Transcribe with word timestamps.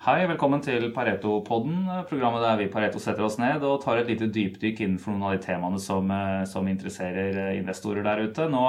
Hei, 0.00 0.22
velkommen 0.24 0.62
til 0.64 0.86
Pareto-podden, 0.96 1.82
programmet 2.08 2.40
der 2.40 2.54
vi 2.56 2.70
Pareto 2.72 2.96
setter 2.96 3.26
oss 3.26 3.34
ned 3.36 3.60
og 3.68 3.82
tar 3.82 3.98
et 4.00 4.06
lite 4.08 4.30
dypdykk 4.32 4.78
innenfor 4.80 5.12
noen 5.12 5.26
av 5.28 5.34
de 5.34 5.42
temaene 5.44 5.76
som, 5.76 6.08
eh, 6.08 6.46
som 6.48 6.70
interesserer 6.72 7.36
eh, 7.36 7.58
investorer 7.58 8.06
der 8.06 8.22
ute. 8.24 8.46
Nå 8.48 8.62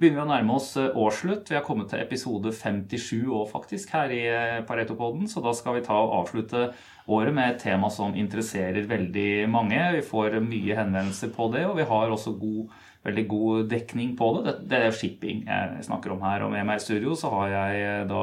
begynner 0.00 0.16
vi 0.16 0.24
å 0.24 0.30
nærme 0.30 0.56
oss 0.56 0.70
eh, 0.80 0.96
årsslutt. 0.96 1.52
Vi 1.52 1.58
har 1.58 1.66
kommet 1.66 1.92
til 1.92 2.00
episode 2.00 2.54
57 2.56 3.28
år 3.28 3.44
faktisk 3.52 3.92
her 3.92 4.16
i 4.16 4.22
Pareto-podden, 4.64 5.28
så 5.28 5.44
da 5.44 5.52
skal 5.52 5.76
vi 5.76 5.84
ta 5.84 6.00
og 6.00 6.16
avslutte 6.22 6.64
året 7.04 7.36
med 7.36 7.50
et 7.50 7.62
tema 7.66 7.92
som 7.92 8.16
interesserer 8.16 8.88
veldig 8.88 9.28
mange. 9.52 9.84
Vi 9.98 10.08
får 10.08 10.40
mye 10.40 10.80
henvendelser 10.80 11.36
på 11.36 11.52
det, 11.52 11.68
og 11.68 11.76
vi 11.82 11.90
har 11.92 12.16
også 12.16 12.32
god, 12.40 12.72
veldig 13.04 13.28
god 13.36 13.72
dekning 13.76 14.16
på 14.16 14.38
det. 14.40 14.62
Det 14.72 14.84
er 14.88 15.00
shipping 15.04 15.44
jeg 15.44 15.84
snakker 15.92 16.16
om 16.16 16.24
her. 16.24 16.48
Og 16.48 16.56
med 16.56 16.64
meg 16.64 16.80
i 16.80 16.88
studio 16.88 17.12
så 17.12 17.36
har 17.36 17.58
jeg 17.60 18.06
da 18.16 18.22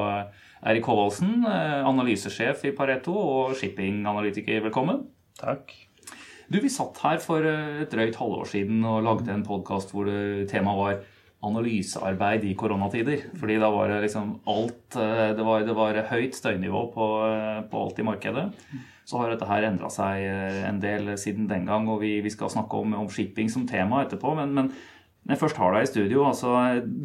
Erik 0.60 0.90
Håvaldsen, 0.90 1.46
eh, 1.48 1.86
analysesjef 1.88 2.66
i 2.68 2.74
Pareto 2.76 3.14
og 3.16 3.54
shippinganalytiker. 3.56 4.60
Velkommen. 4.66 5.06
Takk. 5.40 5.72
Du, 6.50 6.60
Vi 6.60 6.68
satt 6.68 7.00
her 7.00 7.22
for 7.24 7.46
eh, 7.46 7.84
et 7.86 7.94
drøyt 7.94 8.20
halvår 8.20 8.50
siden 8.52 8.84
og 8.84 9.06
lagde 9.06 9.32
en 9.32 9.46
podkast 9.46 9.94
hvor 9.94 10.10
temaet 10.52 10.82
var 10.82 11.00
analysearbeid 11.48 12.44
i 12.44 12.58
koronatider. 12.60 13.24
Fordi 13.40 13.56
da 13.62 13.70
var 13.72 13.88
det 13.88 14.02
liksom 14.04 14.42
alt 14.52 15.00
eh, 15.00 15.32
Det 15.38 15.48
var, 15.48 15.64
det 15.64 15.76
var 15.78 16.04
høyt 16.12 16.36
støynivå 16.36 16.86
på, 16.92 17.08
på, 17.72 17.86
alt 17.86 18.00
i 18.00 18.04
markedet. 18.04 18.50
Så 19.08 19.18
har 19.18 19.32
dette 19.32 19.48
her 19.48 19.64
endra 19.64 19.88
seg 19.90 20.22
en 20.68 20.84
del 20.84 21.16
siden 21.18 21.48
den 21.48 21.66
gang, 21.66 21.88
og 21.88 22.04
vi, 22.04 22.20
vi 22.22 22.30
skal 22.30 22.52
snakke 22.52 22.84
om, 22.84 22.94
om, 22.94 23.08
shipping 23.10 23.48
som 23.50 23.66
tema 23.66 24.04
etterpå. 24.04 24.36
men, 24.36 24.54
men 24.54 24.74
når 25.28 25.36
jeg 25.36 25.42
først 25.44 25.60
har 25.62 25.76
deg 25.76 25.84
i 25.84 25.90
studio, 25.92 26.22
altså, 26.26 26.52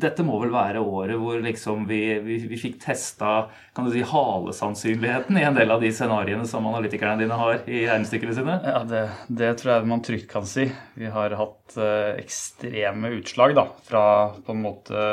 dette 0.01 0.25
må 0.25 0.39
vel 0.41 0.53
være 0.55 0.81
året 0.81 1.19
hvor 1.21 1.43
liksom 1.45 1.83
vi, 1.89 1.99
vi, 2.25 2.39
vi, 2.49 2.57
fikk 2.57 2.79
testa 2.81 3.51
kan 3.77 3.85
du 3.85 3.91
si, 3.93 4.05
halesannsynligheten 4.07 5.37
i 5.37 5.45
en 5.45 5.59
del 5.59 5.75
av 5.75 5.83
de 5.83 5.91
scenarioene 5.93 6.47
som 6.49 6.65
analytikerne 6.71 7.21
dine 7.21 7.37
har 7.37 7.67
i 7.67 7.83
regnestykkene 7.85 8.37
sine? 8.39 8.57
Ja, 8.65 8.81
det, 8.89 9.05
det, 9.29 9.51
tror 9.61 9.75
jeg 9.75 9.91
man 9.91 10.05
trygt 10.07 10.31
kan 10.31 10.49
si. 10.49 10.71
Vi 10.97 11.11
har 11.13 11.37
hatt 11.37 11.77
eh, 11.77 12.23
ekstreme 12.23 13.13
utslag 13.19 13.57
da, 13.59 13.67
fra 13.85 14.05
på 14.47 14.57
en 14.57 14.65
måte 14.65 15.07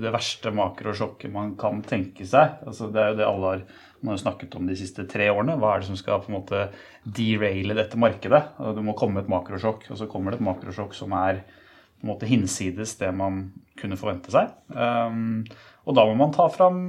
det 0.00 0.14
verste 0.14 0.54
makrosjokket 0.56 1.34
man 1.34 1.52
kan 1.60 1.84
tenke 1.84 2.24
seg. 2.24 2.62
Altså, 2.64 2.88
det 2.94 3.02
er 3.02 3.12
jo 3.12 3.20
det 3.20 3.28
alle 3.28 3.50
har 3.50 3.66
man 4.02 4.16
har 4.16 4.18
snakket 4.18 4.54
om 4.58 4.66
de 4.66 4.74
siste 4.74 5.04
tre 5.06 5.28
årene. 5.30 5.54
Hva 5.60 5.76
er 5.76 5.82
det 5.82 5.92
som 5.92 5.98
skal 5.98 6.24
på 6.24 6.32
en 6.32 6.40
måte 6.40 6.62
deraile 7.06 7.76
dette 7.78 7.98
markedet? 8.00 8.40
Det 8.58 8.82
må 8.82 8.96
komme 8.98 9.22
et 9.22 9.30
makrosjokk, 9.30 9.84
og 9.92 10.00
så 10.00 10.08
kommer 10.10 10.34
det 10.34 10.40
et 10.40 10.48
makrosjokk 10.48 10.96
som 10.98 11.14
er 11.14 11.44
på 12.02 12.08
en 12.08 12.10
måte 12.16 12.26
hinsides 12.26 12.96
det 12.98 13.12
man 13.14 13.52
kunne 13.78 13.96
forvente 13.96 14.32
seg. 14.34 14.50
Um, 14.74 15.44
og 15.86 15.94
da 15.94 16.02
må 16.06 16.16
man 16.18 16.34
ta 16.34 16.48
fram 16.50 16.80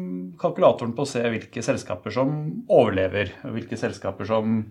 kalkulatoren 0.42 0.96
på 0.98 1.06
å 1.06 1.10
se 1.10 1.22
hvilke 1.22 1.62
selskaper 1.66 2.14
som 2.14 2.34
overlever, 2.66 3.30
hvilke 3.46 3.78
selskaper 3.78 4.26
som 4.26 4.64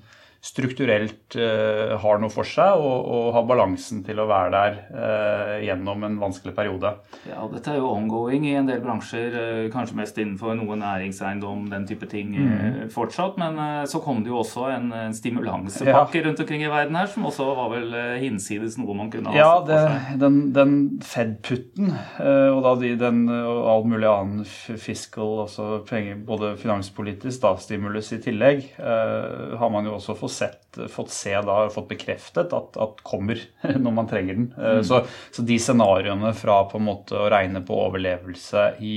strukturelt 0.42 1.36
uh, 1.38 1.94
har 2.02 2.18
noe 2.18 2.32
for 2.32 2.46
seg 2.46 2.80
og, 2.82 3.06
og, 3.06 3.26
har 3.36 3.44
balansen 3.46 4.00
til 4.02 4.18
å 4.18 4.26
være 4.26 4.50
der 4.50 4.78
uh, 4.90 5.52
gjennom 5.62 6.02
en 6.08 6.16
vanskelig 6.18 6.54
periode. 6.56 6.90
Ja, 7.28 7.44
Dette 7.52 7.70
er 7.70 7.78
jo 7.78 7.92
ongoing 7.92 8.48
i 8.50 8.56
en 8.58 8.66
del 8.66 8.82
bransjer, 8.82 9.36
uh, 9.36 9.68
kanskje 9.70 10.00
mest 10.00 10.18
innenfor 10.18 10.56
noe 10.58 10.78
næringseiendom, 10.80 11.68
den 11.70 11.86
type 11.86 12.08
ting 12.10 12.34
mm. 12.34 12.90
fortsatt. 12.90 13.38
Men 13.38 13.86
så 13.88 14.00
kom 14.02 14.24
det 14.24 14.32
jo 14.32 14.40
også 14.40 14.66
en, 14.72 14.90
en 14.96 15.14
stimulansepakke 15.14 16.18
ja. 16.18 16.24
rundt 16.26 16.42
omkring 16.42 16.66
i 16.66 16.72
verden 16.72 16.98
her, 16.98 17.06
som 17.12 17.28
også 17.30 17.46
var 17.54 17.70
vel 17.76 17.94
hinsides 18.18 18.80
noe 18.80 18.98
man 18.98 19.12
kunne 19.14 19.30
ha 19.30 19.38
ja, 19.38 19.52
sett 19.60 19.70
for 19.70 19.86
seg. 19.86 20.18
Den, 20.24 20.40
den 20.56 20.74
Fed-putten 21.06 21.92
og 21.92 22.60
da 22.66 22.74
de, 22.80 22.92
den 22.98 23.22
og 23.30 23.62
all 23.70 23.86
mulig 23.88 24.10
annen 24.10 24.44
fiscal, 24.80 25.44
altså 25.44 25.82
penger, 25.86 26.18
både 26.26 26.54
finanspolitisk 26.60 27.44
da, 27.44 27.54
stimulus 27.62 28.10
i 28.16 28.20
tillegg, 28.22 28.66
har 28.78 29.72
man 29.72 29.86
jo 29.86 29.96
også 29.98 30.16
fått 30.18 30.31
sett, 30.32 30.78
fått 30.90 31.12
se 31.14 31.34
da, 31.44 31.58
fått 31.72 31.90
bekreftet 31.92 32.54
at, 32.56 32.78
at 32.80 33.04
kommer 33.06 33.40
når 33.84 33.94
man 33.94 34.10
trenger 34.10 34.40
den. 34.40 34.48
Eh, 34.56 34.78
mm. 34.80 34.84
Så, 34.88 35.04
så, 35.30 35.44
de 35.46 35.58
scenarioene 35.60 36.32
fra 36.38 36.62
på 36.70 36.80
en 36.80 36.88
måte 36.88 37.18
å 37.18 37.30
regne 37.32 37.64
på 37.66 37.78
overlevelse 37.86 38.66
i 38.80 38.96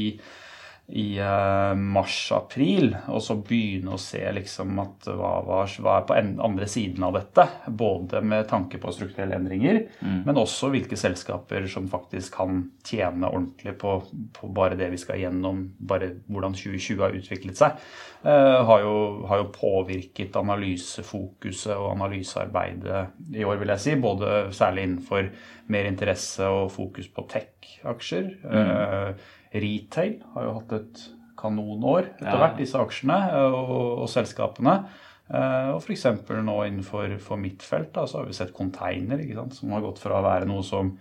i 0.87 1.17
uh, 1.17 1.73
mars-april, 1.73 2.91
og 3.09 3.21
så 3.25 3.39
begynne 3.41 3.95
å 3.95 4.01
se 4.01 4.19
liksom 4.37 4.77
at 4.83 5.07
hva, 5.09 5.31
hva, 5.41 5.63
hva, 5.81 5.95
er 5.97 6.03
på 6.05 6.17
andre 6.45 6.67
siden 6.69 7.07
av 7.07 7.15
dette. 7.17 7.47
Både 7.73 8.21
med 8.21 8.45
tanke 8.51 8.77
på 8.81 8.93
strukturelle 8.93 9.39
endringer, 9.39 9.79
mm. 9.97 10.19
men 10.27 10.37
også 10.37 10.69
hvilke 10.73 10.99
selskaper 10.99 11.65
som 11.71 11.89
faktisk 11.89 12.37
kan 12.37 12.59
tjene 12.85 13.31
ordentlig 13.31 13.73
på, 13.81 13.95
på, 14.35 14.49
bare 14.53 14.77
det 14.77 14.91
vi 14.93 14.99
skal 15.01 15.23
gjennom, 15.23 15.63
bare 15.79 16.11
hvordan 16.29 16.53
2020 16.53 17.01
har 17.01 17.17
utviklet 17.17 17.57
seg. 17.57 17.81
eh, 18.29 18.59
har, 18.69 18.83
jo, 18.85 19.25
har, 19.25 19.41
jo, 19.41 19.47
påvirket 19.55 20.37
analysefokuset 20.37 21.73
og 21.73 21.95
analysearbeidet 21.95 23.33
i 23.33 23.47
år, 23.47 23.57
vil 23.63 23.73
jeg 23.73 23.83
si. 23.87 23.95
Både 24.05 24.35
særlig 24.53 24.85
innenfor 24.85 25.33
mer 25.73 25.89
interesse 25.89 26.45
og 26.45 26.69
fokus 26.75 27.09
på 27.09 27.25
tech-aksjer. 27.33 28.29
Mm. 28.45 28.69
Uh, 28.69 29.33
Retail 29.55 30.19
har 30.33 30.47
jo 30.47 30.53
hatt 30.59 30.77
et 30.77 31.03
kanonår 31.39 32.11
etter 32.15 32.39
hvert, 32.39 32.59
disse 32.59 32.79
aksjene 32.79 33.17
og, 33.47 33.75
og 34.03 34.07
selskapene. 34.11 34.77
Uh, 35.25 35.73
og 35.73 35.79
f.eks. 35.81 36.05
nå 36.29 36.55
innenfor 36.67 37.15
for 37.23 37.41
mitt 37.41 37.63
felt 37.65 37.91
da, 37.95 38.05
så 38.05 38.21
har 38.21 38.29
vi 38.29 38.37
sett 38.37 38.53
container, 38.53 39.23
som 39.55 39.73
har 39.73 39.83
gått 39.85 40.01
fra 40.03 40.19
å 40.19 40.25
være 40.25 40.49
noe 40.49 40.65
som 40.65 40.93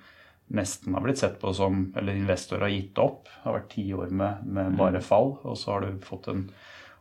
nesten 0.55 0.97
har 0.97 1.05
blitt 1.05 1.21
sett 1.23 1.39
på 1.41 1.55
som 1.57 1.87
Eller 1.97 2.19
investorer 2.19 2.67
har 2.67 2.73
gitt 2.73 2.99
opp. 3.01 3.29
Det 3.29 3.47
har 3.47 3.59
vært 3.59 3.71
ti 3.73 3.85
år 3.97 4.13
med, 4.13 4.45
med 4.45 4.77
bare 4.77 5.01
mm. 5.01 5.07
fall. 5.07 5.37
Og 5.43 5.57
så 5.59 5.75
har 5.75 5.85
du 5.85 6.05
fått 6.05 6.29
en 6.33 6.47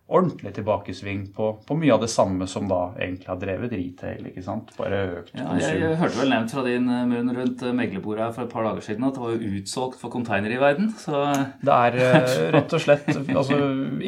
ordentlig 0.07 0.51
tilbakesving 0.57 1.21
på, 1.33 1.45
på, 1.67 1.75
mye 1.79 1.93
av 1.95 2.01
det 2.03 2.09
samme 2.11 2.45
som 2.49 2.67
da 2.67 2.81
egentlig 2.97 3.29
har 3.29 3.37
drevet 3.39 3.71
retail. 3.71 4.27
ikke 4.29 4.43
sant? 4.43 4.73
Bare 4.77 4.99
økt. 5.21 5.31
Ja, 5.37 5.53
jeg, 5.61 5.79
jeg, 5.79 5.97
hørte 6.01 6.19
vel 6.19 6.33
nevnt 6.33 6.53
fra 6.53 6.65
din 6.67 6.89
eh, 6.91 7.05
munn 7.09 7.31
rundt 7.37 7.63
eh, 7.63 7.75
meglerbordet 7.77 8.25
her 8.25 8.35
for 8.35 8.45
et 8.45 8.51
par 8.51 8.67
dager 8.67 8.83
siden 8.85 9.07
at 9.07 9.15
det 9.15 9.23
var 9.23 9.33
jo 9.33 9.53
utsolgt 9.61 9.97
for 10.01 10.13
containere 10.13 10.57
i 10.57 10.61
verden. 10.61 10.91
Så... 10.99 11.23
Det 11.63 11.79
er 11.87 11.99
eh, 12.03 12.35
rett 12.57 12.75
og 12.75 12.83
slett 12.83 13.09
altså, 13.23 13.61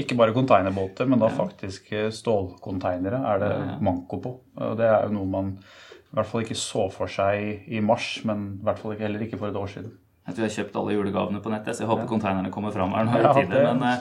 ikke 0.03 0.19
bare 0.19 0.35
containerbåter, 0.35 1.07
men 1.09 1.23
da 1.23 1.31
faktisk 1.31 1.89
stålkonteinere 2.13 3.23
er 3.31 3.44
det 3.45 3.53
manko 3.85 4.22
på. 4.22 4.38
Det 4.75 4.85
er 4.85 5.07
jo 5.07 5.16
noe 5.16 5.31
man 5.31 5.56
i 5.56 6.17
hvert 6.19 6.29
fall 6.29 6.45
ikke 6.45 6.59
så 6.59 6.85
for 6.94 7.12
seg 7.12 7.66
i 7.67 7.81
mars, 7.83 8.17
men 8.27 8.47
i 8.59 8.67
hvert 8.67 8.79
fall 8.79 9.00
heller 9.00 9.23
ikke 9.25 9.39
for 9.39 9.51
et 9.51 9.57
år 9.59 9.72
siden. 9.72 9.95
Jeg 10.25 10.34
tror 10.34 10.41
jeg 10.41 10.50
har 10.50 10.56
kjøpt 10.56 10.78
alle 10.80 10.94
julegavene 10.96 11.40
på 11.44 11.52
nettet, 11.53 11.75
så 11.78 11.84
jeg 11.84 11.90
håper 11.91 12.02
ja. 12.02 12.09
konteinerne 12.09 12.50
kommer 12.50 12.72
fram 12.74 12.96
her. 12.97 13.12
Ja, 13.13 13.34
det 13.38 13.44
men, 13.52 13.84
eh, 13.86 14.00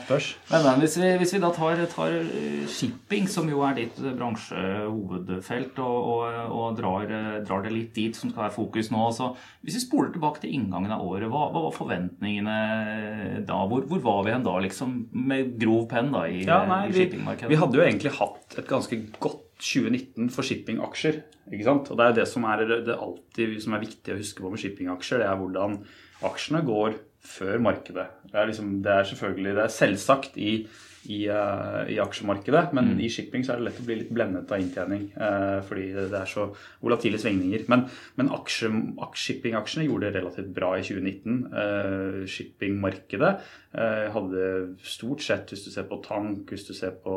men, 0.49 0.62
men 0.65 0.79
hvis, 0.81 0.95
vi, 0.97 1.11
hvis, 1.21 1.35
vi, 1.37 1.41
da 1.43 1.51
tar, 1.53 1.83
tar, 1.93 2.15
eh, 2.17 2.62
shipping, 2.73 3.27
som 3.29 3.51
jo 3.53 3.61
er 3.69 3.77
ditt 3.77 3.99
bransjehovedfelt, 4.01 5.83
og, 5.85 6.09
og, 6.15 6.39
og 6.49 6.79
drar, 6.79 7.12
drar, 7.45 7.67
det 7.67 7.75
litt 7.75 7.93
dit 7.99 8.17
som 8.17 8.33
skal 8.33 8.47
være 8.47 8.55
fokus 8.57 8.89
nå 8.95 9.11
så 9.12 9.35
Hvis 9.61 9.77
vi 9.77 9.83
spoler 9.83 10.15
tilbake 10.15 10.41
til 10.41 10.55
inngangen 10.57 10.95
av 10.97 11.05
året, 11.05 11.29
hva, 11.29 11.51
hva 11.53 11.67
var 11.67 11.77
forventningene 11.77 13.45
da? 13.45 13.61
Hvor, 13.69 13.85
hvor, 13.91 14.01
var 14.09 14.25
vi 14.25 14.33
hen 14.33 14.49
da, 14.49 14.56
liksom, 14.65 14.97
med 15.29 15.59
grov 15.61 15.85
penn 15.93 16.09
da, 16.15 16.25
i, 16.25 16.41
ja, 16.49 16.62
nei, 16.71 16.87
i 16.89 16.97
shippingmarkedet? 17.03 17.51
Vi, 17.51 17.53
vi 17.53 17.61
hadde 17.61 17.81
jo 17.83 17.85
egentlig 17.85 18.15
hatt 18.17 18.56
et 18.62 18.71
ganske 18.71 19.01
godt 19.21 19.45
2019 19.61 20.33
for 20.33 20.47
shippingaksjer. 20.47 21.21
ikke 21.53 21.69
sant? 21.69 21.93
Og 21.93 22.01
Det 22.01 22.09
er 22.09 22.17
det 22.23 22.27
som 22.33 22.49
er, 22.49 22.65
det 22.65 22.97
alltid, 22.97 23.55
som 23.62 23.77
er 23.77 23.85
viktig 23.85 24.17
å 24.17 24.19
huske 24.19 24.41
på 24.41 24.56
med 24.56 24.65
shippingaksjer. 24.65 25.21
Det 25.21 25.29
er 25.29 25.39
hvordan 25.41 25.79
aksjene 26.23 26.63
går 26.67 26.99
før 27.25 27.61
markedet. 27.63 28.09
Det 28.31 28.41
er, 28.41 28.51
liksom, 28.51 28.81
det 28.85 28.93
er 28.93 29.07
selvfølgelig 29.09 29.55
det 29.57 29.63
er 29.63 29.73
selvsagt 29.73 30.37
i, 30.37 30.51
i, 31.05 31.19
uh, 31.29 31.85
i 31.89 31.97
aksjemarkedet, 32.03 32.67
men 32.77 32.93
mm. 32.93 33.01
i 33.05 33.09
shipping 33.13 33.45
så 33.45 33.55
er 33.55 33.61
det 33.61 33.69
lett 33.69 33.81
å 33.81 33.87
bli 33.87 33.97
litt 34.01 34.13
blendet 34.15 34.53
av 34.53 34.61
inntjening. 34.61 35.07
Uh, 35.17 35.61
fordi 35.65 35.87
det, 35.95 36.07
det, 36.13 36.21
er 36.21 36.31
så 36.31 36.47
volatile 36.85 37.21
svingninger. 37.21 37.65
Men, 37.73 37.87
men 38.21 38.31
aksje, 38.35 38.71
shippingaksjene 39.25 39.89
gjorde 39.89 40.11
det 40.11 40.21
relativt 40.21 40.53
bra 40.57 40.75
i 40.77 40.85
2019. 40.85 41.43
Uh, 41.55 42.23
shippingmarkedet 42.31 43.37
hadde 43.75 44.43
stort 44.87 45.25
sett, 45.27 45.49
hvis 45.51 45.65
du 45.65 45.73
ser 45.73 45.89
på 45.91 45.97
tank, 46.05 46.53
hvis 46.53 46.69
du 46.69 46.71
ser 46.79 46.93
på 47.03 47.15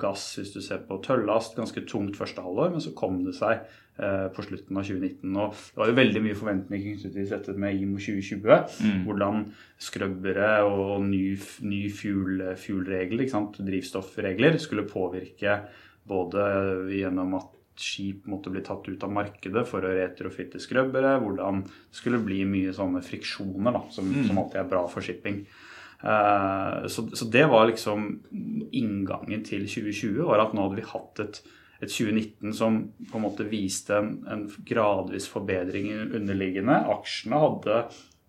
gass, 0.00 0.30
hvis 0.38 0.54
du 0.54 0.62
ser 0.64 0.80
på 0.88 0.96
tøllast, 1.04 1.58
ganske 1.58 1.82
tungt 1.90 2.16
første 2.16 2.40
halvår, 2.40 2.70
men 2.72 2.80
så 2.80 2.94
kom 2.96 3.18
det 3.26 3.34
seg 3.36 3.66
Eh, 3.89 3.89
på 3.96 4.42
slutten 4.46 4.78
av 4.80 4.86
2019. 4.86 5.34
Og 5.36 5.50
det 5.52 5.80
var 5.80 5.90
jo 5.90 5.96
veldig 5.98 6.22
mye 6.24 6.38
forventninger 6.38 6.94
knyttet 6.94 7.16
til 7.18 7.30
dette 7.34 7.54
med 7.60 7.76
IMO 7.76 7.98
2020. 8.00 8.80
Mm. 8.80 9.02
Hvordan 9.04 9.42
skrøbbere 9.82 10.50
og 10.64 11.04
ny, 11.04 11.24
ny 11.68 11.82
fuel-regler, 11.92 13.26
drivstoffregler, 13.60 14.56
skulle 14.62 14.88
påvirke 14.88 15.58
både 16.08 16.46
gjennom 16.96 17.36
at 17.38 17.56
skip 17.80 18.26
måtte 18.28 18.52
bli 18.52 18.62
tatt 18.64 18.88
ut 18.88 19.04
av 19.06 19.12
markedet 19.14 19.64
for 19.68 19.84
å 19.84 19.92
retrofitte 19.94 20.60
skrøbbere, 20.60 21.16
hvordan 21.22 21.62
det 21.64 21.96
skulle 21.96 22.20
bli 22.22 22.42
mye 22.48 22.74
sånne 22.76 23.02
friksjoner 23.04 23.76
da, 23.76 23.84
som, 23.94 24.10
mm. 24.10 24.26
som 24.28 24.40
alltid 24.42 24.62
er 24.62 24.70
bra 24.72 24.84
for 24.90 25.04
shipping. 25.04 25.42
Uh, 26.00 26.86
så, 26.88 27.06
så, 27.12 27.28
det 27.28 27.46
var 27.48 27.66
liksom 27.68 28.06
inngangen 28.76 29.44
til 29.44 29.66
2020, 29.68 30.20
var 30.28 30.44
at 30.44 30.54
nå 30.56 30.66
hadde 30.66 30.80
vi 30.80 30.90
hatt 30.92 31.24
et 31.24 31.40
et 31.80 31.88
2019 31.88 32.54
som 32.56 32.78
på 33.10 33.18
en 33.18 33.24
måte 33.24 33.48
viste 33.48 33.96
en, 33.96 34.14
en 34.28 34.46
gradvis 34.68 35.26
forbedring 35.32 35.90
underliggende. 36.20 36.76
Aksjene 36.92 37.40
hadde 37.40 37.82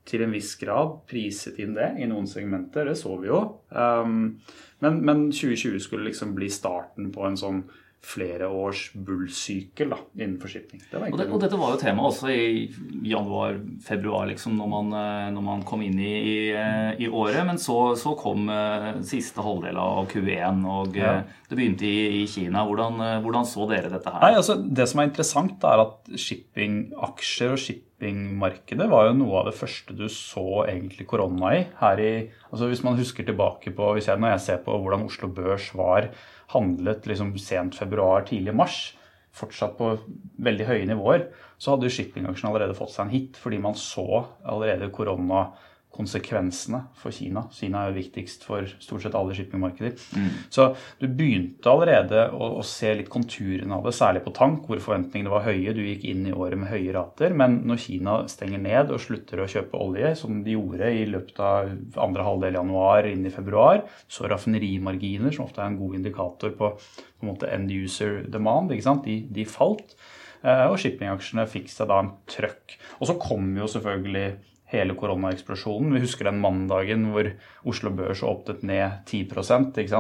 til 0.08 0.24
en 0.26 0.34
viss 0.34 0.56
grad 0.58 1.02
priset 1.08 1.60
inn 1.62 1.76
det 1.78 1.92
i 2.02 2.08
noen 2.10 2.26
segmenter, 2.28 2.88
det 2.90 2.98
så 2.98 3.14
vi 3.22 3.30
jo. 3.30 3.44
Um, 3.70 4.42
Men, 4.82 5.06
men 5.06 5.32
2020 5.32 5.80
skulle 5.80 6.08
liksom 6.10 6.36
bli 6.36 6.50
starten 6.50 7.12
på 7.14 7.22
en 7.28 7.38
sånn 7.38 7.60
flere 8.02 8.48
års 8.50 8.88
bullsykkel 8.98 9.92
da, 9.94 9.98
innenfor 10.18 10.50
shipping. 10.50 10.82
Det 10.90 10.98
og, 10.98 11.18
det, 11.20 11.28
og, 11.30 11.38
dette 11.44 11.58
var 11.60 11.76
jo 11.76 11.82
tema 11.84 12.08
også 12.10 12.32
i 12.34 12.66
januar-februar, 13.06 14.26
liksom, 14.32 14.56
når 14.58 14.72
man, 14.72 14.90
eh, 14.98 15.28
når 15.36 15.46
man, 15.46 15.62
kom 15.68 15.84
inn 15.86 16.00
i, 16.02 16.14
i, 16.18 16.36
eh, 16.50 17.04
i 17.06 17.10
året. 17.10 17.44
Men 17.48 17.62
så, 17.62 17.94
så, 18.00 18.16
kom 18.22 18.50
uh, 18.50 18.98
siste 19.08 19.42
halvdel 19.46 19.78
av 19.82 20.10
Q1, 20.12 20.66
og 20.70 20.98
ja. 20.98 21.14
uh, 21.22 21.46
det 21.50 21.58
begynte 21.60 21.88
i, 21.88 22.24
i 22.24 22.26
Kina. 22.30 22.66
Hvordan, 22.68 22.98
uh, 23.02 23.20
hvordan, 23.24 23.48
så 23.48 23.70
dere 23.70 23.94
dette 23.94 24.14
her? 24.14 24.26
Nei, 24.26 24.34
altså, 24.42 24.58
det 24.58 24.90
som 24.90 25.02
er 25.02 25.12
interessant, 25.12 25.70
er 25.70 25.86
at 25.86 26.12
shippingaksjer 26.26 27.56
og 27.56 27.62
shippingmarkedet 28.02 28.90
var 28.90 29.08
jo 29.08 29.18
noe 29.20 29.42
av 29.42 29.50
det 29.50 29.58
første 29.58 29.94
du 29.94 30.08
så 30.10 30.66
egentlig 30.66 31.06
korona 31.08 31.54
i. 31.54 31.62
i, 32.02 32.32
altså 32.50 32.68
Hvis 32.68 32.84
man 32.84 32.98
husker 32.98 33.24
tilbake 33.24 33.72
på, 33.72 33.98
jeg, 33.98 34.18
når 34.18 34.34
jeg 34.34 34.42
ser 34.42 34.58
på 34.66 34.74
hvordan 34.74 35.06
Oslo 35.06 35.30
Børs 35.30 35.74
var 35.76 36.10
handlet 36.52 37.06
liksom 37.06 37.38
sent 37.38 37.76
februar, 37.76 38.26
tidlig 38.26 38.56
mars, 38.56 38.96
fortsatt 39.32 39.78
på 39.78 39.94
veldig 40.42 40.66
høye 40.66 40.88
nivåer, 40.90 41.30
så 41.58 41.76
hadde 41.76 41.92
shippingaksjen 41.94 42.50
allerede 42.50 42.76
fått 42.76 42.92
seg 42.92 43.06
en 43.06 43.14
hit 43.14 43.38
fordi 43.38 43.62
man 43.62 43.78
så 43.78 44.26
allerede 44.44 44.92
korona 44.92 45.52
konsekvensene 45.92 46.80
for 46.96 47.12
Kina. 47.12 47.44
Kina 47.52 47.82
er 47.82 47.92
jo 47.92 47.98
viktigst 48.00 48.46
for 48.48 48.68
stort 48.80 49.04
sett 49.04 49.16
alle 49.18 49.36
shippingmarkeder. 49.36 49.98
Mm. 50.16 50.30
Så 50.54 50.70
du 51.02 51.08
begynte 51.08 51.72
allerede 51.72 52.24
å, 52.32 52.48
å, 52.62 52.64
se 52.66 52.94
litt 52.96 53.10
konturene 53.12 53.76
av 53.76 53.88
det, 53.88 53.94
særlig 53.98 54.24
på 54.26 54.34
tank, 54.36 54.64
hvor 54.70 54.80
forventningene 54.84 55.34
var 55.34 55.46
høye. 55.50 55.76
Du 55.76 55.82
gikk 55.84 56.06
inn 56.08 56.24
i 56.30 56.36
året 56.36 56.62
med 56.62 56.72
høye 56.72 56.96
rater. 56.96 57.36
Men 57.38 57.60
når 57.68 57.82
Kina 57.86 58.16
stenger 58.32 58.64
ned 58.64 58.94
og 58.96 59.04
slutter 59.04 59.44
å 59.44 59.50
kjøpe 59.52 59.82
olje, 59.84 60.14
som 60.22 60.40
de 60.46 60.56
gjorde 60.56 60.94
i 60.96 61.04
løpet 61.12 61.44
av 61.44 61.74
andre 62.08 62.28
halvdel 62.28 62.60
januar 62.62 63.10
inn 63.12 63.28
i 63.28 63.34
februar, 63.34 63.84
så 64.12 64.32
raffinerimarginer, 64.32 65.36
som 65.36 65.50
ofte 65.50 65.64
er 65.64 65.74
en 65.74 65.80
god 65.82 66.00
indikator 66.00 66.56
på, 66.56 66.72
på 66.78 67.28
en 67.28 67.34
måte 67.34 67.52
end 67.52 67.72
user 67.72 68.24
demand, 68.32 68.72
de, 68.72 69.20
de 69.28 69.48
falt. 69.50 69.98
Eh, 70.42 70.66
og 70.72 70.80
shippingaksjene 70.82 71.46
fikk 71.50 71.70
seg 71.70 71.92
da 71.92 72.00
en 72.02 72.16
trøkk. 72.30 72.80
Og 73.00 73.12
så 73.12 73.18
kom 73.22 73.52
jo 73.60 73.68
selvfølgelig 73.70 74.30
hele 74.72 74.96
koronaeksplosjonen. 74.96 75.94
Vi 75.94 76.04
husker 76.06 76.30
den 76.30 76.40
mandagen 76.44 77.10
hvor 77.12 77.28
Oslo 77.68 77.92
Børs 77.96 78.24
åpnet 78.24 78.64
ned 78.68 79.04
10 79.10 79.24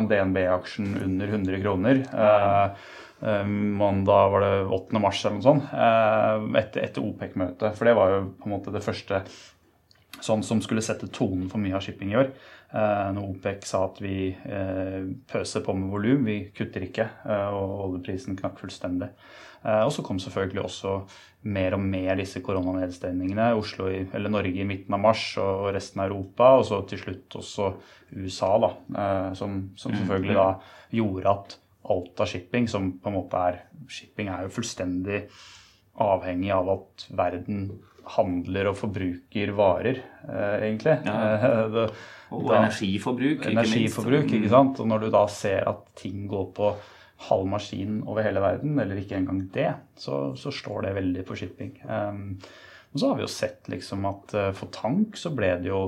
DNB-aksjen 0.10 0.94
under 1.04 1.28
100 1.28 1.62
kroner. 1.62 2.04
Eh, 2.14 2.66
eh, 3.28 3.46
mandag 3.82 4.30
var 4.32 4.46
det 4.46 4.54
8. 4.80 5.00
mars 5.00 5.26
eller 5.26 5.38
noe 5.40 5.48
sånt, 5.48 5.74
eh, 5.74 6.62
etter, 6.64 6.86
etter 6.88 7.04
OPEC-møtet. 7.04 7.76
For 7.76 7.86
det 7.86 7.98
var 8.00 8.16
jo 8.16 8.22
på 8.40 8.48
en 8.48 8.56
måte 8.56 8.74
det 8.74 8.84
første 8.86 9.24
sånn 10.22 10.44
som 10.46 10.62
skulle 10.62 10.84
sette 10.86 11.10
tonen 11.10 11.50
for 11.50 11.62
mye 11.62 11.76
av 11.76 11.84
shipping 11.84 12.14
i 12.14 12.20
år. 12.22 12.32
Eh, 12.72 13.08
når 13.12 13.34
OPEC 13.34 13.66
sa 13.68 13.82
at 13.84 13.98
vi 14.00 14.30
eh, 14.32 15.02
pøser 15.28 15.64
på 15.66 15.74
med 15.76 15.92
volum, 15.92 16.24
vi 16.24 16.38
kutter 16.56 16.86
ikke, 16.86 17.08
eh, 17.28 17.48
og 17.52 17.74
oljeprisen 17.88 18.38
knakk 18.40 18.62
fullstendig. 18.64 19.12
Og 19.62 19.92
så 19.94 20.02
kom 20.02 20.18
selvfølgelig 20.18 20.64
også 20.64 20.92
mer 21.54 21.76
og 21.76 21.84
mer 21.86 22.16
disse 22.18 22.40
koronanedstengningene. 22.42 23.52
Oslo 23.54 23.92
eller 23.92 24.32
Norge 24.34 24.58
i 24.58 24.66
midten 24.66 24.96
av 24.98 25.04
mars 25.04 25.22
og 25.38 25.68
resten 25.76 26.02
av 26.02 26.08
Europa, 26.10 26.48
og 26.58 26.66
så 26.66 26.80
til 26.90 26.98
slutt 27.04 27.38
også 27.38 27.68
USA, 28.16 28.50
da, 28.64 28.72
som, 29.38 29.60
som 29.78 29.94
mm, 29.94 30.00
selvfølgelig 30.00 30.40
da 30.40 30.48
gjorde 30.98 31.36
at 31.36 31.56
alt 31.94 32.26
av 32.26 32.32
shipping, 32.34 32.72
som 32.74 32.90
på 32.98 33.12
en 33.12 33.18
måte 33.20 33.44
er 33.52 33.62
Shipping 33.86 34.34
er 34.34 34.48
jo 34.48 34.56
fullstendig 34.58 35.22
avhengig 36.02 36.50
av 36.58 36.74
at 36.80 37.06
verden 37.22 37.68
handler 38.16 38.72
og 38.72 38.80
forbruker 38.80 39.54
varer, 39.58 40.02
egentlig. 40.62 40.98
Ja. 41.06 41.20
det, 41.76 41.86
og 42.32 42.48
da, 42.48 42.62
energiforbruk, 42.62 43.44
ikke 43.44 43.52
energiforbruk, 43.52 44.24
minst. 44.24 44.36
Ikke 44.38 44.48
mm. 44.50 44.56
sant? 44.56 44.82
Og 44.84 44.90
når 44.92 45.06
du 45.06 45.12
da 45.14 45.26
ser 45.32 45.68
at 45.68 45.86
ting 46.00 46.26
går 46.32 46.50
på 46.56 46.72
halv 47.28 47.48
maskin 47.50 48.02
over 48.08 48.26
hele 48.26 48.42
verden, 48.44 48.80
eller 48.82 48.98
ikke 48.98 49.20
engang 49.20 49.44
det, 49.54 49.70
så, 50.00 50.32
så 50.40 50.54
slår 50.56 50.88
det 50.88 50.96
veldig 50.98 51.26
på 51.28 51.38
shipping. 51.38 51.76
Um, 51.86 52.38
og 52.92 53.00
så 53.00 53.10
har 53.10 53.20
vi 53.20 53.24
jo 53.24 53.32
sett 53.32 53.70
liksom 53.72 54.08
at 54.10 54.34
uh, 54.36 54.48
for 54.56 54.72
tank 54.74 55.20
så 55.20 55.32
ble 55.36 55.54
det 55.64 55.70
jo 55.70 55.82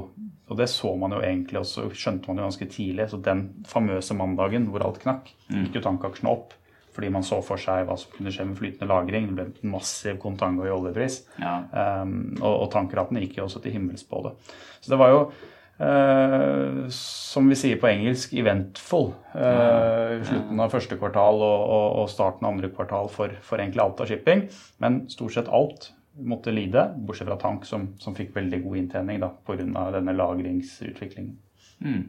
Og 0.51 0.59
det 0.59 0.69
så 0.71 0.91
man 0.99 1.11
jo 1.15 1.19
egentlig 1.23 1.59
også, 1.59 1.87
skjønte 1.97 2.29
man 2.29 2.39
jo 2.39 2.45
ganske 2.45 2.67
tidlig. 2.69 3.07
Så 3.09 3.17
den 3.23 3.45
famøse 3.67 4.13
mandagen 4.13 4.67
hvor 4.69 4.83
alt 4.85 4.99
knakk, 5.01 5.31
mm. 5.47 5.63
gikk 5.63 5.79
jo 5.79 5.83
tankaksjene 5.87 6.29
opp. 6.29 6.53
Fordi 6.93 7.09
man 7.13 7.25
så 7.25 7.39
for 7.45 7.61
seg 7.61 7.87
hva 7.87 7.97
som 7.99 8.11
kunne 8.13 8.33
skje 8.33 8.45
med 8.49 8.59
flytende 8.59 8.89
lagring. 8.91 9.29
Det 9.29 9.37
ble 9.37 9.47
en 9.49 9.73
massiv 9.73 10.19
kontango 10.21 10.67
i 10.67 10.73
oljepris. 10.73 11.23
Ja. 11.41 11.55
Um, 12.03 12.35
og, 12.41 12.51
og 12.51 12.69
tankratene 12.75 13.23
gikk 13.23 13.39
jo 13.39 13.47
også 13.47 13.63
til 13.63 13.75
himmels 13.77 14.05
på 14.07 14.21
det. 14.27 14.35
Så 14.81 14.93
det 14.93 15.01
var 15.01 15.15
jo 15.15 15.25
Uh, 15.73 16.85
som 16.93 17.47
vi 17.49 17.55
sier 17.57 17.79
på 17.81 17.87
engelsk, 17.89 18.35
eventful. 18.37 19.07
Uh, 19.33 20.21
slutten 20.21 20.61
av 20.61 20.69
første 20.71 20.99
kvartal 21.01 21.41
og, 21.41 21.63
og, 21.65 21.87
og, 22.03 22.11
starten 22.13 22.45
av 22.45 22.53
andre 22.53 22.69
kvartal 22.71 23.09
for, 23.11 23.33
for 23.43 23.59
egentlig 23.59 23.81
alt 23.81 24.03
av 24.03 24.11
shipping. 24.11 24.45
Men 24.83 25.01
stort 25.11 25.33
sett 25.33 25.49
alt 25.49 25.89
måtte 26.21 26.53
lide, 26.53 26.85
bortsett 27.07 27.27
fra 27.27 27.39
tank, 27.41 27.65
som, 27.65 27.89
som 27.99 28.15
fikk 28.15 28.35
veldig 28.35 28.61
god 28.63 28.79
inntjening 28.83 29.25
pga. 29.47 29.89
denne 29.97 30.13
lagringsutviklingen. 30.13 31.35
Mm. 31.83 32.03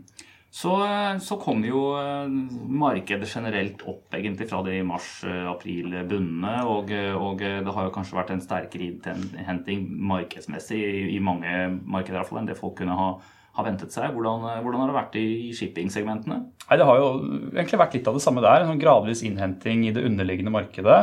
Så, 0.55 0.71
så, 1.19 1.35
kom 1.43 1.65
jo 1.67 1.81
eh, 1.99 2.29
markedet 2.71 3.27
generelt 3.27 3.81
opp 3.91 4.15
egentlig 4.15 4.47
fra 4.53 4.61
de 4.63 4.77
mars-april-bunnene. 4.87 6.53
Og, 6.71 6.93
og, 7.19 7.43
det 7.43 7.75
har 7.75 7.89
jo 7.89 7.95
kanskje 7.97 8.21
vært 8.21 8.31
en 8.37 8.45
sterkere 8.45 8.87
innhenting 8.87 9.89
markedsmessig 10.13 10.79
i, 10.79 11.01
i 11.17 11.23
mange 11.23 11.51
markeder 11.83 12.23
i 12.23 12.39
enn 12.39 12.53
det 12.53 12.61
folk 12.61 12.79
kunne 12.79 12.95
ha 12.99 13.17
ha 13.55 13.63
ventet 13.63 13.95
seg. 13.95 14.11
Hvordan, 14.15 14.45
eh, 14.51 14.61
hvordan 14.65 14.83
har 14.83 14.91
det 14.91 14.99
vært 14.99 15.17
i 15.21 15.53
shipping-segmentene? 15.55 16.41
Det 16.65 16.87
har 16.89 16.99
jo 16.99 17.09
egentlig 17.55 17.79
vært 17.79 17.95
litt 17.95 18.09
av 18.11 18.19
det 18.19 18.25
samme 18.25 18.43
der. 18.43 18.63
En 18.63 18.73
sånn 18.73 18.83
gradvis 18.83 19.23
innhenting 19.27 19.87
i 19.87 19.95
det 19.95 20.05
underliggende 20.09 20.55
markedet. 20.55 20.99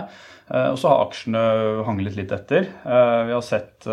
Eh, 0.52 0.68
og 0.74 0.78
så 0.80 0.92
har 0.92 1.06
aksjene 1.06 1.42
hanglet 1.88 2.18
litt 2.20 2.34
etter. 2.36 2.68
Eh, 2.68 3.20
vi 3.30 3.36
har 3.36 3.46
sett, 3.46 3.88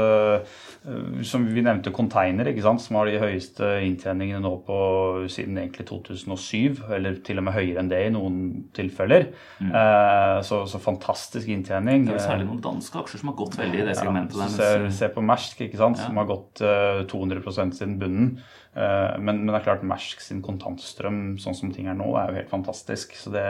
som 1.28 1.44
vi 1.48 1.62
nevnte, 1.64 1.92
container, 1.94 2.48
som 2.62 2.98
har 2.98 3.08
de 3.08 3.20
høyeste 3.20 3.66
inntjeningene 3.84 4.40
nå 4.44 4.52
på 4.66 4.78
siden 5.30 5.58
egentlig 5.60 5.88
2007. 5.88 6.82
Eller 6.94 7.18
til 7.24 7.40
og 7.40 7.48
med 7.48 7.56
høyere 7.56 7.82
enn 7.82 7.90
det 7.92 8.02
i 8.06 8.12
noen 8.14 8.38
tilfeller. 8.76 9.28
Mm. 9.60 9.72
Så, 10.46 10.62
så, 10.70 10.80
fantastisk 10.82 11.50
inntjening. 11.52 12.06
Det 12.08 12.16
er 12.16 12.24
særlig 12.24 12.48
noen 12.48 12.62
danske 12.64 13.02
aksjer 13.02 13.22
som 13.22 13.32
har 13.32 13.38
gått 13.40 13.58
veldig 13.60 13.82
i 13.82 13.88
det 13.88 13.96
segmentet. 13.98 14.38
Ja, 14.38 14.48
der. 14.54 14.88
Se, 14.94 15.10
på 15.12 15.24
Mersk, 15.24 15.64
som 15.76 16.22
har 16.22 16.30
gått 16.30 16.62
200% 17.12 17.76
siden 17.80 17.98
bunnen. 18.00 18.38
Eh, 18.78 19.18
men, 19.18 19.40
men, 19.42 19.50
det 19.50 19.58
er 19.58 19.64
klart 19.66 19.86
Mersk 19.86 20.20
sin 20.22 20.42
kontantstrøm 20.44 21.22
sånn 21.42 21.56
som 21.58 21.72
ting 21.74 21.88
er 21.90 21.96
nå, 21.98 22.12
er 22.14 22.30
jo 22.30 22.38
helt 22.38 22.52
fantastisk. 22.52 23.16
Så 23.18 23.32
det, 23.34 23.46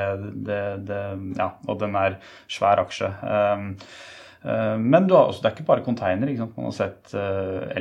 det, 0.47 0.63
det 0.89 1.03
ja, 1.39 1.51
og 1.69 1.83
den 1.83 1.99
er 2.01 2.17
svær 2.51 2.81
aksje. 2.85 3.11
Um, 3.23 3.67
uh, 4.47 4.77
men 4.81 5.11
har, 5.11 5.35
det 5.35 5.51
er 5.51 5.57
ikke 5.57 5.69
bare 5.69 5.85
container. 5.87 6.33
Ikke 6.33 6.49
Man 6.55 6.71
har 6.71 6.79
sett 6.79 7.13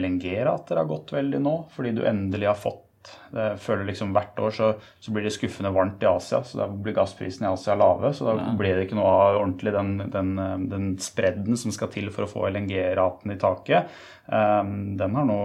LNG-rater 0.01 0.82
har 0.82 0.89
gått 0.89 1.16
veldig 1.16 1.42
nå, 1.44 1.56
fordi 1.75 1.96
du 1.98 2.04
endelig 2.08 2.51
har 2.51 2.60
fått 2.60 2.87
jeg 3.34 3.60
føler 3.62 3.88
liksom 3.90 4.14
Hvert 4.16 4.40
år 4.40 4.54
så, 4.56 4.72
så, 5.00 5.14
blir 5.14 5.26
det 5.28 5.34
skuffende 5.36 5.72
varmt 5.76 6.04
i 6.04 6.10
Asia, 6.10 6.42
så 6.46 6.62
da 6.62 6.68
blir 6.72 6.96
gassprisene 6.96 7.50
i 7.50 7.52
Asia 7.52 7.76
lave. 7.78 8.14
Så 8.16 8.28
da 8.28 8.36
ja. 8.40 8.50
blir 8.60 8.78
det 8.78 8.88
ikke 8.88 9.00
noe 9.00 9.14
av 9.14 9.40
ordentlig 9.42 9.74
den, 9.76 9.96
den, 10.14 10.34
den 10.72 10.92
spredden 11.04 11.60
som 11.60 11.74
skal 11.76 11.92
til 11.94 12.12
for 12.14 12.26
å 12.26 12.32
få 12.32 12.48
LNG-raten 12.52 13.34
i 13.34 13.40
taket. 13.42 13.98
Um, 14.28 14.98
den 15.00 15.16
har 15.16 15.28
nå, 15.28 15.42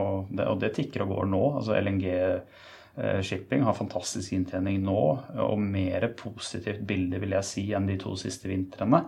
Og 0.48 0.60
det 0.62 0.74
tikker 0.78 1.04
og 1.04 1.16
går 1.16 1.32
nå. 1.32 1.42
altså 1.60 1.76
LNG 1.78 2.06
eh, 2.12 3.20
Shipping 3.22 3.62
har 3.66 3.78
fantastisk 3.78 4.34
inntjening 4.36 4.80
nå, 4.82 5.02
og 5.44 5.60
mer 5.62 6.08
positivt 6.18 6.82
bilde 6.86 7.20
vil 7.22 7.36
jeg 7.38 7.48
si 7.48 7.68
enn 7.76 7.86
de 7.90 7.98
to 8.00 8.16
siste 8.20 8.50
vintrene. 8.50 9.04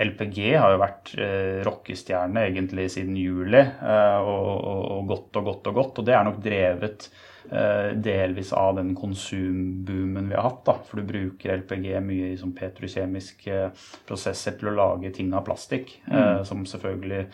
LPG 0.00 0.38
har 0.54 0.72
jo 0.72 0.80
vært 0.80 1.10
eh, 1.20 1.58
rockestjerne 1.66 2.46
egentlig 2.48 2.86
siden 2.94 3.18
juli, 3.20 3.60
eh, 3.60 4.20
og, 4.20 4.52
og, 4.54 4.86
og, 4.94 5.02
godt 5.10 5.40
og 5.40 5.50
godt 5.50 5.72
og 5.72 5.82
godt. 5.82 6.00
Og 6.00 6.08
det 6.08 6.16
er 6.16 6.24
nok 6.26 6.40
drevet 6.44 7.10
Eh, 7.10 7.26
delvis 7.50 8.52
av 8.52 8.76
den 8.76 8.92
konsumboomen 8.94 10.28
vi 10.28 10.36
har 10.36 10.44
hatt. 10.48 10.60
Da. 10.66 10.76
For 10.86 11.00
du 11.00 11.08
bruker 11.08 11.54
LPG 11.56 11.86
mye 12.04 12.32
i 12.32 12.38
sånn 12.40 12.54
petrokjemiske 12.56 13.62
prosesser 14.08 14.58
til 14.58 14.72
å 14.72 14.76
lage 14.76 15.12
ting 15.16 15.32
av 15.34 15.46
plastikk. 15.48 15.96
Mm. 16.06 16.18
Eh, 16.18 16.42
som 16.48 16.66
selvfølgelig 16.68 17.24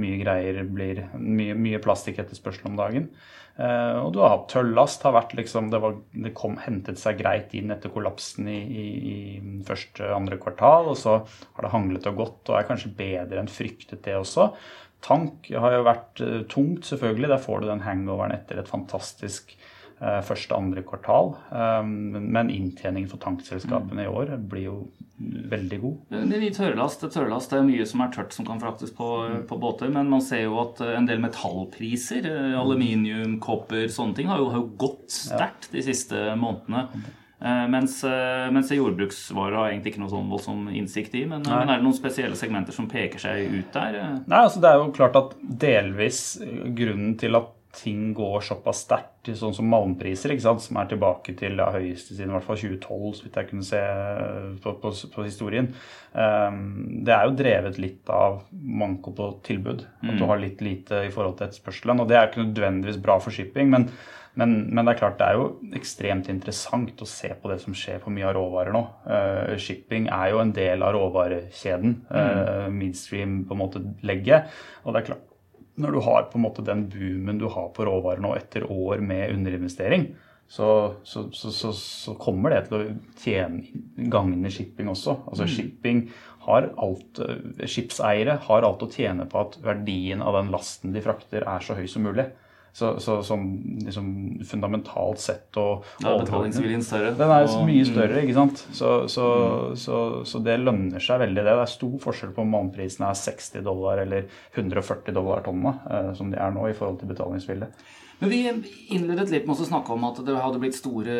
mye 0.00 0.22
greier 0.22 0.62
blir 0.70 1.04
Mye, 1.18 1.56
mye 1.58 1.80
plastiketterspørsel 1.82 2.70
om 2.70 2.78
dagen. 2.78 3.08
Eh, 3.60 3.96
og 4.00 4.12
du 4.14 4.20
har 4.22 4.36
hatt 4.36 4.48
tøllast. 4.52 5.02
har 5.04 5.16
vært 5.16 5.34
liksom, 5.36 5.70
Det, 5.70 5.80
var, 5.82 5.96
det 6.12 6.34
kom, 6.34 6.56
hentet 6.62 7.00
seg 7.00 7.18
greit 7.20 7.54
inn 7.58 7.74
etter 7.74 7.92
kollapsen 7.92 8.48
i, 8.48 8.60
i, 8.60 8.86
i 9.10 9.64
første 9.66 10.12
andre 10.14 10.38
kvartal. 10.40 10.92
Og 10.92 11.00
så 11.00 11.18
har 11.20 11.66
det 11.66 11.74
hanglet 11.74 12.06
og 12.12 12.22
gått 12.22 12.52
og 12.52 12.60
er 12.60 12.68
kanskje 12.68 12.94
bedre 12.96 13.42
enn 13.42 13.50
fryktet, 13.50 14.02
det 14.06 14.16
også. 14.16 14.52
Tank 15.04 15.50
har 15.50 15.76
jo 15.76 15.84
vært 15.86 16.22
uh, 16.24 16.38
tungt, 16.50 16.86
selvfølgelig. 16.88 17.32
Der 17.32 17.42
får 17.42 17.62
du 17.62 17.70
den 17.70 17.84
hangoveren 17.84 18.34
etter 18.34 18.60
et 18.60 18.70
fantastisk 18.70 19.54
uh, 20.02 20.20
første 20.26 20.56
andre 20.56 20.84
kvartal. 20.86 21.34
Um, 21.50 22.16
men 22.32 22.52
inntjeningen 22.52 23.10
for 23.10 23.22
tankselskapene 23.22 24.02
mm. 24.02 24.06
i 24.06 24.10
år 24.10 24.34
blir 24.50 24.66
jo 24.66 24.80
veldig 25.20 25.78
god. 25.82 25.96
Det 26.30 26.36
er 26.38 26.54
tørrlast, 26.56 27.02
tørrlast 27.12 27.52
er 27.52 27.66
mye 27.66 27.84
som 27.88 28.00
er 28.00 28.12
tørt 28.14 28.32
som 28.32 28.46
kan 28.48 28.60
fraktes 28.62 28.92
på, 28.96 29.08
mm. 29.28 29.42
på, 29.50 29.60
båter. 29.60 29.92
Men 29.92 30.08
man 30.12 30.24
ser 30.24 30.46
jo 30.46 30.56
at 30.62 30.80
en 30.86 31.08
del 31.08 31.20
metallpriser, 31.20 32.28
aluminium, 32.56 33.36
kopper, 33.44 33.88
sånne 33.92 34.16
ting, 34.16 34.30
har 34.32 34.40
jo, 34.40 34.48
har 34.52 34.62
jo 34.62 34.70
gått 34.80 35.08
sterkt 35.12 35.72
de 35.74 35.84
siste 35.84 36.30
månedene. 36.40 36.88
Eh, 37.40 37.68
mens, 37.72 38.02
eh, 38.04 38.50
mens 38.52 38.72
jordbruksvarer 38.74 39.56
har 39.56 39.70
egentlig 39.70 39.94
ikke 39.94 40.02
noe 40.02 40.12
sånn 40.12 40.28
voldsom 40.28 40.66
innsikt 40.76 41.14
i. 41.16 41.24
Men, 41.24 41.46
men, 41.46 41.70
er 41.70 41.78
det 41.78 41.86
noen 41.86 41.96
spesielle 41.96 42.36
segmenter 42.36 42.76
som 42.76 42.90
peker 42.90 43.22
seg 43.22 43.48
ut 43.54 43.70
der? 43.72 43.96
Nei, 44.26 44.42
altså 44.42 44.60
Det 44.60 44.68
er 44.68 44.82
jo 44.82 44.92
klart 44.96 45.16
at 45.16 45.32
delvis 45.40 46.20
grunnen 46.76 47.16
til 47.20 47.40
at 47.40 47.56
ting 47.70 48.10
går 48.14 48.42
såpass 48.42 48.82
sterkt, 48.82 49.30
sånn 49.38 49.54
som 49.54 49.68
malmpriser, 49.70 50.32
ikke 50.34 50.42
sant, 50.42 50.62
som 50.64 50.80
er 50.80 50.88
tilbake 50.90 51.36
til 51.38 51.60
ja, 51.60 51.68
høyeste 51.70 52.16
siden 52.16 52.32
i 52.32 52.34
hvert 52.34 52.46
fall 52.48 52.58
2012, 52.58 53.12
så 53.14 53.26
vidt 53.26 53.38
jeg 53.38 53.48
kunne 53.52 53.66
se 53.68 53.82
på, 54.64 54.72
på, 54.82 54.92
på 55.14 55.26
historien. 55.26 55.70
Um, 56.10 56.64
det 57.06 57.14
er 57.14 57.28
jo 57.28 57.36
drevet 57.38 57.78
litt 57.78 58.10
av 58.10 58.40
manko 58.50 59.14
på 59.14 59.28
tilbud. 59.46 59.84
At 60.02 60.16
du 60.16 60.24
mm. 60.24 60.30
har 60.32 60.42
litt 60.42 60.64
lite 60.66 61.04
i 61.06 61.12
forhold 61.14 61.38
til 61.38 61.46
etterspørselen. 61.46 62.02
Og 62.02 62.10
det 62.10 62.18
er 62.18 62.26
ikke 62.26 62.42
nødvendigvis 62.42 62.98
bra 63.04 63.20
for 63.22 63.34
shipping. 63.34 63.70
men 63.70 63.86
men, 64.38 64.52
men, 64.70 64.86
det 64.86 64.92
er 64.92 65.00
klart 65.00 65.18
det 65.18 65.26
er 65.26 65.38
jo 65.38 65.46
ekstremt 65.76 66.28
interessant 66.30 67.02
å 67.02 67.08
se 67.08 67.32
på 67.34 67.50
det 67.50 67.58
som 67.64 67.74
skjer 67.76 67.98
på 68.02 68.12
mye 68.14 68.28
av 68.28 68.36
råvarer 68.36 68.74
nå. 68.74 68.82
Uh, 69.06 69.56
shipping 69.60 70.06
er 70.12 70.30
jo 70.30 70.40
en 70.42 70.54
del 70.54 70.84
av 70.86 70.94
råvarekjeden. 70.94 71.96
Uh, 72.06 72.68
midstream 72.72 73.40
på 73.48 73.56
en 73.56 73.62
måte 73.62 73.82
legget. 74.06 74.52
Og 74.84 74.94
det 74.94 75.02
er 75.02 75.08
klart, 75.10 75.26
når 75.80 75.96
du 75.96 76.00
har 76.06 76.26
på 76.30 76.38
en 76.38 76.46
måte 76.46 76.66
den 76.66 76.86
boomen 76.92 77.40
du 77.40 77.48
har 77.50 77.70
på 77.74 77.86
råvarer 77.88 78.22
nå 78.22 78.34
etter 78.38 78.66
år 78.70 79.02
med 79.04 79.34
underinvestering, 79.34 80.10
så, 80.50 80.94
så, 81.06 81.28
så, 81.30 81.72
så 81.72 82.16
kommer 82.18 82.50
det 82.50 82.64
til 82.66 82.76
å 82.76 82.86
tjene 83.22 84.08
gagne 84.10 84.50
shipping 84.50 84.90
også. 84.90 85.14
Altså 85.30 85.46
mm. 85.46 85.52
shipping 85.54 86.00
har 86.42 86.72
alt, 86.82 87.20
eh, 87.22 87.66
Skipseiere 87.70 88.34
har 88.48 88.66
alt 88.66 88.82
å 88.82 88.88
tjene 88.90 89.28
på 89.30 89.44
at 89.44 89.60
verdien 89.62 90.24
av 90.26 90.34
den 90.40 90.50
lasten 90.50 90.96
de 90.96 91.04
frakter, 91.04 91.46
er 91.46 91.62
så 91.62 91.78
høy 91.78 91.86
som 91.90 92.02
mulig. 92.08 92.26
Så, 92.72 92.92
så 93.02 93.16
som 93.26 93.46
liksom 93.82 94.10
fundamentalt 94.46 95.20
sett 95.22 95.56
og 95.58 95.86
ja, 96.04 96.14
Betalingsviljen 96.20 96.84
større. 96.86 97.14
Den 97.18 97.32
er 97.34 97.48
og, 97.48 97.64
mye 97.66 97.86
større, 97.88 98.20
ikke 98.22 98.36
sant. 98.36 98.62
Så, 98.70 98.92
så, 99.10 99.28
mm. 99.74 99.80
så, 100.30 100.42
det 100.46 100.58
lønner 100.62 101.02
seg 101.02 101.24
veldig, 101.24 101.42
det. 101.42 101.56
Det 101.56 101.64
er 101.66 101.72
stor 101.72 101.96
forskjell 102.06 102.34
på 102.36 102.44
om 102.44 102.54
månedprisen 102.54 103.08
er 103.08 103.18
60 103.18 103.66
dollar 103.66 104.04
eller 104.04 104.28
140 104.54 105.16
dollar 105.16 105.42
tonnet, 105.46 105.82
eh, 105.90 106.12
som 106.18 106.30
de 106.30 106.38
er 106.38 106.54
nå, 106.54 106.68
i 106.70 106.76
forhold 106.78 107.02
til 107.02 107.10
betalingsvilje. 107.10 107.72
Men 108.20 108.28
Vi 108.28 108.40
innledet 108.92 109.30
litt 109.32 109.46
med 109.48 109.56
å 109.56 109.66
snakke 109.66 109.94
om 109.94 110.02
at 110.10 110.18
det 110.26 110.34
hadde 110.36 110.58
blitt 110.60 110.76
store, 110.76 111.14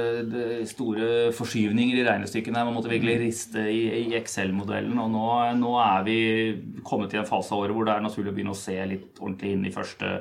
store 0.68 1.06
forskyvninger 1.32 1.96
i 1.96 2.04
regnestykkene. 2.04 2.64
Man 2.68 2.76
måtte 2.76 2.92
virkelig 2.92 3.14
riste 3.22 3.64
i, 3.72 3.86
i 4.02 4.18
Excel-modellen. 4.18 4.98
Og 5.00 5.08
nå, 5.08 5.28
nå, 5.56 5.70
er 5.80 6.04
vi 6.04 6.18
kommet 6.84 7.16
i 7.16 7.22
en 7.22 7.28
fase 7.28 7.56
av 7.56 7.64
året 7.64 7.76
hvor 7.76 7.88
det 7.88 7.94
er 7.94 8.04
naturlig 8.04 8.34
å 8.34 8.36
begynne 8.36 8.52
å 8.52 8.60
se 8.60 8.76
litt 8.84 9.16
ordentlig 9.16 9.54
inn 9.56 9.64
i 9.64 9.72
første 9.72 10.12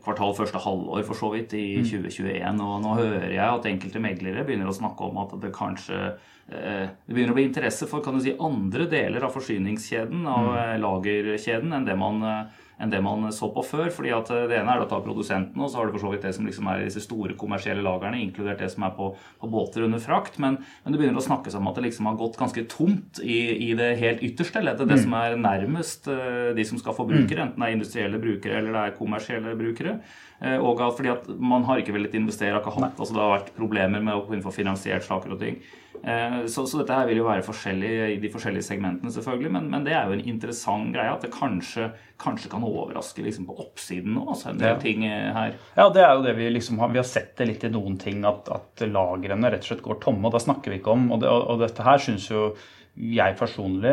kvartal 0.00 0.32
første 0.36 0.60
halvår 0.62 1.04
for 1.04 1.18
så 1.18 1.30
vidt 1.34 1.52
i 1.58 1.66
2021. 1.84 2.38
Mm. 2.40 2.62
Og 2.64 2.82
nå 2.84 2.94
hører 2.96 3.30
jeg 3.34 3.44
at 3.44 3.68
enkelte 3.68 4.02
meglere 4.02 4.44
begynner 4.46 4.70
å 4.70 4.76
snakke 4.76 5.08
om 5.08 5.20
at 5.24 5.34
det 5.42 5.52
kanskje 5.56 5.98
eh, 6.08 6.86
det 6.88 7.12
begynner 7.12 7.34
å 7.34 7.38
bli 7.38 7.48
interesse 7.50 7.88
for 7.90 8.04
kan 8.04 8.16
du 8.16 8.24
si, 8.24 8.36
andre 8.40 8.88
deler 8.90 9.26
av 9.26 9.34
forsyningskjeden, 9.36 10.24
av 10.24 10.48
mm. 10.48 10.58
Eh, 10.62 10.74
lagerkjeden, 10.82 11.76
enn 11.76 11.88
det 11.88 11.98
man 12.00 12.24
eh, 12.24 12.61
enn 12.82 12.90
det 12.90 13.00
man 13.04 13.28
så 13.34 13.48
på 13.54 13.62
før. 13.66 13.90
fordi 13.94 14.10
at 14.14 14.30
eh, 14.34 14.46
Det 14.50 14.58
ene 14.58 14.74
er 14.74 14.82
å 14.82 14.88
ta 14.90 14.98
produsenten, 15.04 15.60
og 15.62 15.70
så 15.70 15.78
har 15.78 15.86
du 15.86 15.94
for 15.94 16.06
så 16.06 16.12
vidt 16.14 16.26
det 16.26 16.34
som 16.36 16.48
liksom 16.48 16.68
er 16.70 16.82
disse 16.82 17.04
store 17.04 17.36
kommersielle 17.38 17.84
lagrene, 17.84 18.20
inkludert 18.22 18.62
det 18.62 18.70
som 18.72 18.86
er 18.86 18.94
på, 18.96 19.12
på 19.40 19.50
båter 19.52 19.86
under 19.86 20.02
frakt. 20.02 20.40
Men, 20.42 20.58
men, 20.82 20.94
det 20.94 21.00
begynner 21.00 21.22
å 21.22 21.26
snakkes 21.26 21.56
om 21.58 21.70
at 21.70 21.78
det 21.78 21.86
liksom 21.86 22.10
har 22.10 22.18
gått 22.20 22.40
ganske 22.40 22.66
tomt 22.72 23.22
i, 23.22 23.38
i 23.68 23.70
det 23.78 23.92
helt 24.02 24.24
ytterste 24.26 24.64
leddet. 24.64 24.88
Det 24.88 24.98
mm. 24.98 25.04
som 25.04 25.16
er 25.20 25.38
nærmest 25.38 26.10
uh, 26.10 26.50
de 26.56 26.66
som 26.66 26.80
skal 26.80 26.96
få 26.96 27.06
brukere, 27.08 27.38
mm. 27.38 27.46
enten 27.46 27.62
det 27.62 27.68
er 27.68 27.78
industrielle 27.78 28.22
brukere 28.22 28.58
eller 28.58 28.74
det 28.74 28.84
er 28.84 28.98
kommersielle 28.98 29.56
brukere. 29.58 29.96
Og 30.42 30.80
og 30.82 30.96
fordi 30.96 31.10
at 31.12 31.28
man 31.38 31.62
har 31.68 31.78
ikke 31.78 31.92
villet 31.94 32.16
investere, 32.18 32.58
ikke 32.58 32.72
hatt, 32.74 32.96
altså 32.98 33.14
det 33.14 33.20
har 33.22 33.34
vært 33.36 33.52
problemer 33.54 34.02
med 34.02 34.16
å 34.16 34.40
få 34.42 34.50
finansiert 34.56 35.06
saker 35.06 35.36
og 35.36 35.38
ting. 35.38 35.60
Eh, 36.04 36.46
så, 36.46 36.66
så, 36.66 36.80
dette 36.80 36.96
her 36.96 37.06
vil 37.06 37.20
jo 37.20 37.26
være 37.28 37.44
forskjellig 37.46 37.90
i 38.16 38.18
de 38.22 38.30
forskjellige 38.32 38.66
segmentene, 38.66 39.12
selvfølgelig. 39.14 39.52
Men, 39.54 39.68
men, 39.70 39.84
det 39.86 39.94
er 39.94 40.08
jo 40.08 40.16
en 40.16 40.24
interessant 40.32 40.90
greie 40.94 41.12
at 41.12 41.22
det 41.22 41.30
kanskje, 41.34 41.90
kanskje 42.22 42.50
kan 42.50 42.66
overraske 42.66 43.22
liksom 43.22 43.46
på 43.46 43.56
oppsiden 43.62 44.16
nå. 44.16 44.26
Altså 44.34 44.50
en 44.50 44.60
del 44.62 44.74
ja. 44.74 44.80
ting 44.82 45.06
eh, 45.06 45.30
her. 45.36 45.56
Ja, 45.78 45.88
det 45.94 46.02
er 46.02 46.14
jo 46.16 46.26
det 46.26 46.36
vi 46.40 46.50
liksom 46.56 46.82
har, 46.82 46.92
vi 46.94 47.02
har 47.02 47.08
sett 47.08 47.36
det 47.38 47.48
litt 47.52 47.66
i 47.68 47.72
noen 47.72 47.98
ting, 48.02 48.24
at, 48.28 48.50
at 48.50 48.86
lagrene 48.88 49.52
rett 49.52 49.62
og 49.62 49.72
slett 49.72 49.86
går 49.86 50.00
tomme. 50.02 50.26
Og 50.26 50.34
da 50.34 50.42
snakker 50.42 50.74
vi 50.74 50.82
ikke 50.82 50.96
om 50.96 51.10
Og, 51.12 51.22
det, 51.22 51.30
og, 51.30 51.46
og 51.54 51.62
dette 51.62 51.86
her 51.86 52.02
syns 52.02 52.30
jo 52.32 52.50
jeg 52.92 53.36
personlig 53.38 53.92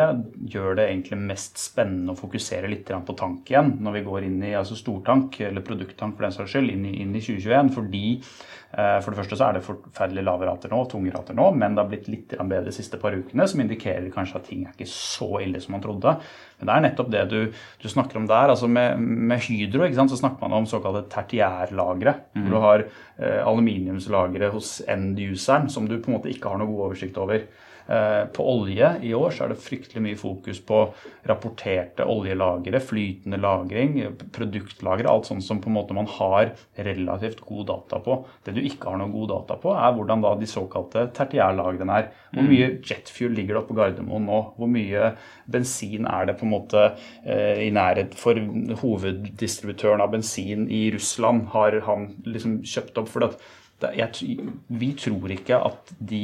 gjør 0.51 0.73
det 0.75 0.89
egentlig 0.89 1.17
mest 1.23 1.59
spennende 1.61 2.11
å 2.11 2.19
fokusere 2.19 2.67
litt 2.67 2.89
på 2.89 3.15
tank 3.15 3.47
igjen 3.47 3.77
når 3.79 3.93
vi 3.95 4.01
går 4.03 4.25
inn 4.27 4.41
i 4.43 4.55
altså 4.59 4.75
stortank, 4.75 5.37
eller 5.39 5.63
produkttank 5.63 6.17
for 6.17 6.27
den 6.27 6.35
saks 6.35 6.51
skyld, 6.51 6.73
inn 6.73 6.83
i, 6.89 6.97
inn 6.99 7.13
i 7.15 7.21
2021. 7.23 7.69
Fordi 7.77 8.01
eh, 8.17 8.97
for 8.99 9.13
det 9.13 9.21
første 9.21 9.37
så 9.39 9.45
er 9.47 9.55
det 9.55 9.63
forferdelig 9.63 10.25
lave 10.27 10.49
rater 10.49 10.75
nå, 10.75 10.81
tunge 10.91 11.13
rater 11.15 11.37
nå, 11.37 11.45
men 11.55 11.77
det 11.77 11.83
har 11.85 11.93
blitt 11.93 12.09
litt 12.11 12.35
bedre 12.35 12.65
de 12.67 12.73
siste 12.75 12.99
par 12.99 13.15
ukene, 13.15 13.47
som 13.47 13.63
indikerer 13.63 14.09
kanskje 14.11 14.41
at 14.41 14.49
ting 14.51 14.67
er 14.67 14.75
ikke 14.75 14.89
så 14.91 15.29
ille 15.45 15.63
som 15.63 15.77
man 15.77 15.85
trodde. 15.85 16.17
Men 16.59 16.67
det 16.67 16.75
er 16.75 16.85
nettopp 16.89 17.15
det 17.15 17.23
du, 17.31 17.39
du 17.79 17.87
snakker 17.87 18.19
om 18.19 18.27
der. 18.27 18.51
altså 18.51 18.67
Med, 18.67 18.99
med 18.99 19.39
Hydro 19.47 19.87
så 19.95 20.19
snakker 20.19 20.43
man 20.43 20.59
om 20.59 20.67
såkalte 20.67 21.05
tertiærlagre. 21.15 22.17
Mm. 22.35 22.43
Hvor 22.43 22.51
du 22.51 22.59
har 22.67 22.83
eh, 22.83 23.39
aluminiumslagre 23.47 24.51
hos 24.51 24.81
end-useren 24.83 25.71
som 25.71 25.87
du 25.87 26.01
på 26.01 26.11
en 26.11 26.19
måte 26.19 26.35
ikke 26.35 26.51
har 26.51 26.59
noe 26.59 26.67
god 26.67 26.89
oversikt 26.89 27.23
over. 27.23 27.47
Eh, 27.89 28.25
på 28.25 28.43
olje 28.45 28.89
i 29.01 29.13
år 29.17 29.31
så 29.33 29.47
er 29.47 29.49
det 29.49 29.63
fryktelig 29.63 30.01
mye 30.05 30.17
fokus 30.19 30.59
på 30.61 30.83
rapporterte 31.29 32.05
oljelagre, 32.05 32.77
flytende 32.85 33.39
lagring, 33.41 33.95
produktlagre, 34.35 35.09
alt 35.09 35.25
sånt 35.25 35.41
som 35.41 35.57
på 35.61 35.71
en 35.71 35.77
måte 35.79 35.95
man 35.97 36.09
har 36.19 36.51
relativt 36.77 37.41
god 37.47 37.65
data 37.71 37.97
på. 38.05 38.19
Det 38.45 38.53
du 38.53 38.61
ikke 38.61 38.91
har 38.91 38.99
noe 39.01 39.09
god 39.13 39.31
data 39.33 39.57
på, 39.63 39.73
er 39.73 39.95
hvordan 39.95 40.21
da 40.21 40.35
de 40.37 40.49
såkalte 40.49 41.07
tertiærlagrene 41.17 41.95
er. 41.97 42.11
Hvor 42.29 42.45
mm. 42.45 42.51
mye 42.53 42.67
jetfuel 42.91 43.33
ligger 43.33 43.57
det 43.57 43.63
oppe 43.63 43.73
på 43.73 43.79
Gardermoen 43.79 44.29
nå? 44.29 44.41
Hvor 44.59 44.69
mye 44.69 45.13
bensin 45.49 46.05
er 46.09 46.29
det 46.29 46.37
på 46.37 46.45
en 46.45 46.53
måte 46.53 46.83
eh, 47.25 47.63
i 47.65 47.71
nærhet 47.73 48.13
for 48.19 48.37
hoveddistributøren 48.83 50.05
av 50.05 50.13
bensin 50.13 50.69
i 50.69 50.91
Russland? 50.93 51.47
Har 51.55 51.79
han 51.89 52.11
liksom 52.29 52.59
kjøpt 52.61 53.01
opp? 53.01 53.09
For 53.09 53.25
det, 53.25 53.95
jeg, 53.97 54.37
vi 54.67 54.91
tror 54.99 55.33
ikke 55.33 55.57
at 55.71 55.93
de 55.97 56.23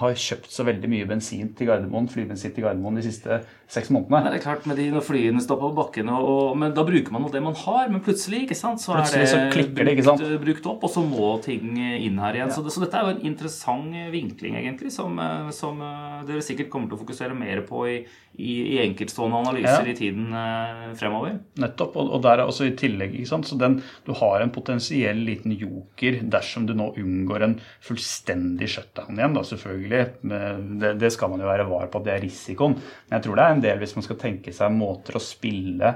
har 0.00 0.16
kjøpt 0.20 0.50
så 0.52 0.66
veldig 0.66 0.90
mye 0.92 1.06
bensin 1.08 1.52
til 1.56 1.70
Gardermoen, 1.70 2.08
flybensin 2.10 2.54
til 2.54 2.66
Gardermoen 2.66 2.98
de 2.98 3.04
siste 3.06 3.40
seks 3.66 3.90
månedene. 3.90 4.20
Men 4.22 4.34
det 4.34 4.38
er 4.38 4.44
klart, 4.44 4.66
med 4.68 4.78
de 4.78 4.86
Når 4.94 5.02
flyene 5.02 5.42
står 5.42 5.58
på 5.58 5.70
bakken, 5.74 6.10
og, 6.12 6.26
og, 6.30 6.50
men 6.60 6.74
da 6.76 6.84
bruker 6.86 7.14
man 7.14 7.26
jo 7.26 7.32
det 7.34 7.42
man 7.42 7.56
har. 7.58 7.88
Men 7.90 8.02
plutselig 8.04 8.44
ikke 8.44 8.58
sant, 8.58 8.82
så 8.82 8.94
plutselig 8.94 9.24
er 9.24 9.26
det, 9.26 9.32
så 9.32 9.40
brukt, 9.54 9.72
det 9.78 9.94
ikke 9.96 10.06
sant? 10.06 10.24
brukt 10.44 10.68
opp, 10.70 10.86
og 10.86 10.92
så 10.92 11.02
må 11.06 11.30
ting 11.44 11.74
inn 11.76 12.20
her 12.22 12.38
igjen. 12.38 12.52
Ja. 12.52 12.54
Så, 12.54 12.62
det, 12.66 12.74
så, 12.74 12.84
dette 12.84 13.00
er 13.00 13.08
jo 13.08 13.16
en 13.16 13.26
interessant 13.32 13.96
vinkling, 14.12 14.58
egentlig, 14.60 14.92
som, 14.94 15.18
som, 15.54 15.82
dere 16.28 16.44
sikkert 16.44 16.70
kommer 16.72 16.90
til 16.90 16.98
å 16.98 17.02
fokusere 17.02 17.36
mer 17.36 17.62
på 17.66 17.82
i, 17.90 17.96
i, 18.36 18.52
i 18.76 18.78
enkeltstående 18.84 19.42
analyser 19.42 19.88
ja. 19.88 19.92
i 19.92 19.96
tiden 19.98 20.30
eh, 20.36 20.86
fremover. 20.98 21.38
Nettopp. 21.62 21.96
Og, 21.96 22.12
og 22.16 22.24
der 22.24 22.42
er 22.42 22.46
også 22.46 22.68
i 22.68 22.74
tillegg 22.78 23.16
ikke 23.16 23.30
sant, 23.32 23.48
så 23.48 23.58
den, 23.60 23.80
Du 24.06 24.12
har 24.20 24.42
en 24.42 24.52
potensiell 24.54 25.20
liten 25.26 25.54
joker 25.56 26.20
dersom 26.36 26.66
du 26.68 26.74
nå 26.76 26.92
unngår 27.00 27.46
en 27.46 27.58
fullstendig 27.84 28.68
shutdown 28.76 29.18
igjen. 29.18 29.36
da 29.36 29.44
selvfølgelig. 29.46 29.85
Det, 29.90 30.92
det 31.00 31.10
skal 31.14 31.32
man 31.32 31.42
jo 31.42 31.48
være 31.50 31.68
var 31.70 31.90
på 31.92 32.02
det 32.04 32.14
er 32.16 32.24
risikoen. 32.24 32.76
Men 33.06 33.18
jeg 33.18 33.26
tror 33.26 33.38
det 33.38 33.46
er 33.46 33.56
en 33.56 33.64
del 33.64 33.80
hvis 33.82 33.96
man 33.98 34.06
skal 34.06 34.20
tenke 34.20 34.54
seg 34.56 34.74
måter 34.74 35.18
å 35.18 35.22
spille 35.22 35.94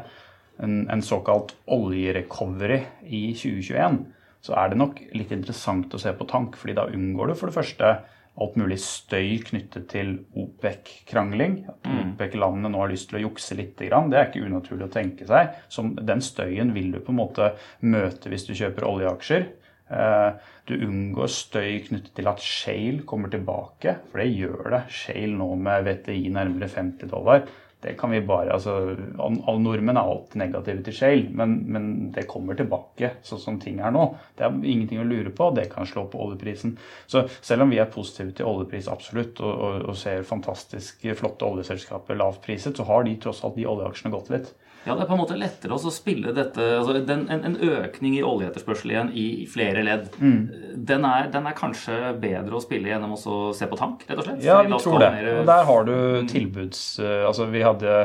en, 0.61 0.81
en 0.93 1.05
såkalt 1.05 1.55
oljerecovery 1.73 2.81
i 3.09 3.23
2021, 3.39 4.01
så 4.45 4.57
er 4.57 4.73
det 4.73 4.81
nok 4.81 5.03
litt 5.17 5.33
interessant 5.37 5.93
å 5.95 6.01
se 6.01 6.13
på 6.17 6.29
tank. 6.29 6.57
fordi 6.57 6.77
da 6.79 6.89
unngår 6.89 7.33
du 7.33 7.37
for 7.37 7.51
det 7.51 7.59
første 7.59 7.93
alt 8.41 8.57
mulig 8.57 8.79
støy 8.81 9.41
knyttet 9.45 9.89
til 9.91 10.13
OPEC-krangling. 10.39 11.57
At 11.69 11.89
mm. 11.89 11.99
OPEC-landene 12.15 12.71
nå 12.73 12.83
har 12.83 12.93
lyst 12.93 13.11
til 13.11 13.21
å 13.21 13.25
jukse 13.27 13.57
litt. 13.59 13.75
Det 13.77 13.91
er 13.91 14.29
ikke 14.29 14.47
unaturlig 14.47 14.87
å 14.87 14.93
tenke 14.95 15.29
seg. 15.29 15.57
Som 15.73 15.93
den 15.99 16.23
støyen 16.25 16.73
vil 16.77 16.93
du 16.95 17.01
på 17.03 17.13
en 17.13 17.21
måte 17.21 17.53
møte 17.85 18.33
hvis 18.33 18.47
du 18.49 18.55
kjøper 18.55 18.87
oljeaksjer. 18.89 19.49
Eh, 19.91 20.51
du 20.71 20.77
unngår 20.77 21.33
støy 21.35 21.81
knyttet 21.89 22.13
til 22.17 22.31
at 22.31 22.45
Shale 22.45 23.03
kommer 23.09 23.33
tilbake, 23.33 23.97
for 24.11 24.23
det 24.23 24.31
gjør 24.33 24.77
det. 24.77 24.85
Shale 24.95 25.35
nå 25.35 25.51
med 25.59 25.89
VTI 25.89 26.23
nærmere 26.35 26.71
50 26.71 27.11
dollar 27.11 27.49
det 27.83 27.95
kan 27.99 28.11
vi 28.11 28.21
bare, 28.21 28.53
altså, 28.53 28.75
Alle 29.21 29.63
nordmenn 29.63 29.97
er 29.97 30.05
alltid 30.05 30.37
negative 30.43 30.83
til 30.85 30.97
shale, 30.97 31.29
men, 31.33 31.55
men, 31.73 31.87
det 32.13 32.27
kommer 32.29 32.57
tilbake 32.59 33.15
sånn 33.25 33.41
som 33.41 33.61
ting 33.61 33.81
er 33.81 33.95
nå. 33.95 34.05
Det 34.37 34.45
er 34.45 34.59
ingenting 34.59 35.01
å 35.01 35.07
lure 35.09 35.33
på, 35.33 35.49
det 35.57 35.71
kan 35.73 35.89
slå 35.89 36.05
på 36.13 36.21
oljeprisen. 36.21 36.77
Så 37.09 37.25
selv 37.41 37.65
om 37.65 37.73
vi 37.73 37.81
er 37.81 37.89
positive 37.93 38.35
til 38.37 38.51
oljepris 38.51 38.91
absolutt, 38.93 39.41
og, 39.41 39.55
og, 39.55 39.87
og 39.93 39.97
ser 39.97 40.29
fantastisk 40.29 41.07
flotte 41.17 41.49
oljeselskaper 41.49 42.21
lavt 42.21 42.45
priset, 42.45 42.77
så 42.77 42.85
har 42.91 43.09
de 43.09 43.17
tross 43.23 43.41
alt 43.47 43.57
de 43.57 43.69
oljeaksjene 43.71 44.13
gått 44.13 44.33
litt. 44.35 44.53
Ja, 44.87 44.95
Det 44.95 45.03
er 45.05 45.09
på 45.11 45.13
en 45.13 45.21
måte 45.21 45.37
lettere 45.37 45.77
å 45.77 45.93
spille 45.93 46.33
dette 46.33 46.65
altså 46.79 46.95
den, 47.05 47.27
en, 47.29 47.43
en, 47.45 47.57
økning 47.61 48.15
i 48.17 48.23
oljeetterspørsel 48.25 48.95
igjen 48.95 49.11
i 49.13 49.27
flere 49.51 49.85
ledd. 49.85 50.09
Mm. 50.17 50.41
Den, 50.89 51.05
er, 51.05 51.29
den, 51.35 51.49
er, 51.51 51.57
kanskje 51.59 52.15
bedre 52.21 52.57
å 52.57 52.63
spille 52.65 52.89
gjennom 52.89 53.13
å 53.13 53.39
se 53.57 53.69
på 53.69 53.79
tank, 53.81 54.07
rett 54.09 54.23
og 54.23 54.25
slett? 54.25 54.43
Ja, 54.47 54.63
vi 54.65 54.81
tror 54.81 55.05
det. 55.05 55.13
Og 55.43 55.51
der 55.51 55.65
har 55.69 55.89
du 55.89 55.95
mm. 55.95 56.31
tilbuds... 56.33 56.85
Altså, 57.01 57.51
vi 57.53 57.61
hadde, 57.67 57.99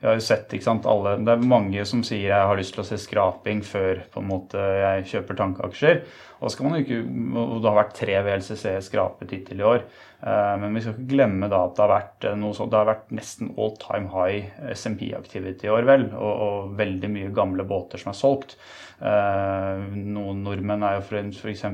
vi 0.00 0.08
har 0.08 0.16
jo 0.16 0.24
sett 0.24 0.56
ikke 0.56 0.70
sant, 0.70 0.88
alle, 0.88 1.18
Det 1.20 1.36
er 1.36 1.44
mange 1.52 1.84
som 1.88 2.00
sier 2.06 2.30
jeg 2.30 2.48
har 2.48 2.58
lyst 2.58 2.78
til 2.78 2.84
å 2.84 2.88
se 2.88 3.00
skraping 3.02 3.60
før 3.66 4.00
på 4.14 4.22
en 4.22 4.30
måte 4.32 4.68
jeg 4.80 5.08
kjøper 5.12 5.42
tankaksjer. 5.42 6.00
Og, 6.42 6.56
og 6.56 7.58
det 7.60 7.68
har 7.68 7.76
vært 7.76 7.98
tre 8.00 8.16
VLCC 8.24 8.78
skrapet 8.88 9.36
hittil 9.36 9.60
i 9.60 9.68
år. 9.68 9.84
Eh, 10.22 10.56
men 10.62 10.74
vi 10.74 10.82
skal 10.84 10.94
ikke 10.94 11.14
glemme 11.16 11.48
da 11.50 11.64
at 11.66 11.74
det 11.74 11.82
har 11.82 11.90
vært, 11.90 12.26
noe 12.38 12.54
sånt, 12.54 12.70
det 12.70 12.78
har 12.78 12.90
vært 12.92 13.08
nesten 13.16 13.50
all 13.58 13.72
time 13.82 14.10
high 14.12 14.52
SMP-activity 14.70 15.66
i 15.66 15.72
år, 15.74 15.86
vel. 15.88 16.06
Og, 16.14 16.32
og, 16.46 16.74
veldig 16.78 17.10
mye 17.10 17.32
gamle 17.34 17.66
båter 17.68 18.02
som 18.02 18.12
er 18.12 18.18
solgt. 18.18 18.56
Eh, 19.02 19.86
noen 19.98 20.44
nordmenn 20.46 20.84
er 20.86 21.00
jo 21.00 21.22
f.eks. 21.32 21.64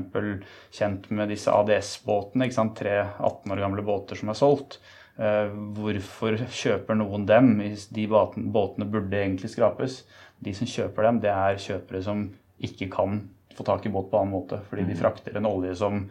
kjent 0.79 1.11
med 1.13 1.29
disse 1.29 1.53
ADS-båtene. 1.53 2.49
Tre 2.79 2.95
18 3.19 3.53
år 3.53 3.61
gamle 3.67 3.85
båter 3.85 4.17
som 4.17 4.33
er 4.33 4.39
solgt. 4.39 4.79
Eh, 5.19 5.51
hvorfor 5.77 6.39
kjøper 6.49 6.97
noen 6.97 7.27
dem? 7.29 7.53
De 7.93 8.07
båtene 8.09 8.89
burde 8.89 9.19
egentlig 9.19 9.51
skrapes. 9.53 10.01
De 10.41 10.55
som 10.57 10.69
kjøper 10.69 11.05
dem, 11.05 11.19
det 11.21 11.35
er 11.35 11.61
kjøpere 11.61 12.01
som 12.01 12.31
ikke 12.65 12.89
kan 12.91 13.21
få 13.53 13.65
tak 13.67 13.85
i 13.85 13.91
båt 13.93 14.09
på 14.09 14.17
annen 14.17 14.33
måte. 14.33 14.63
Fordi 14.71 14.87
de 14.87 14.97
mm. 14.97 15.01
frakter 15.03 15.37
en 15.37 15.49
olje 15.49 15.75
som 15.77 16.07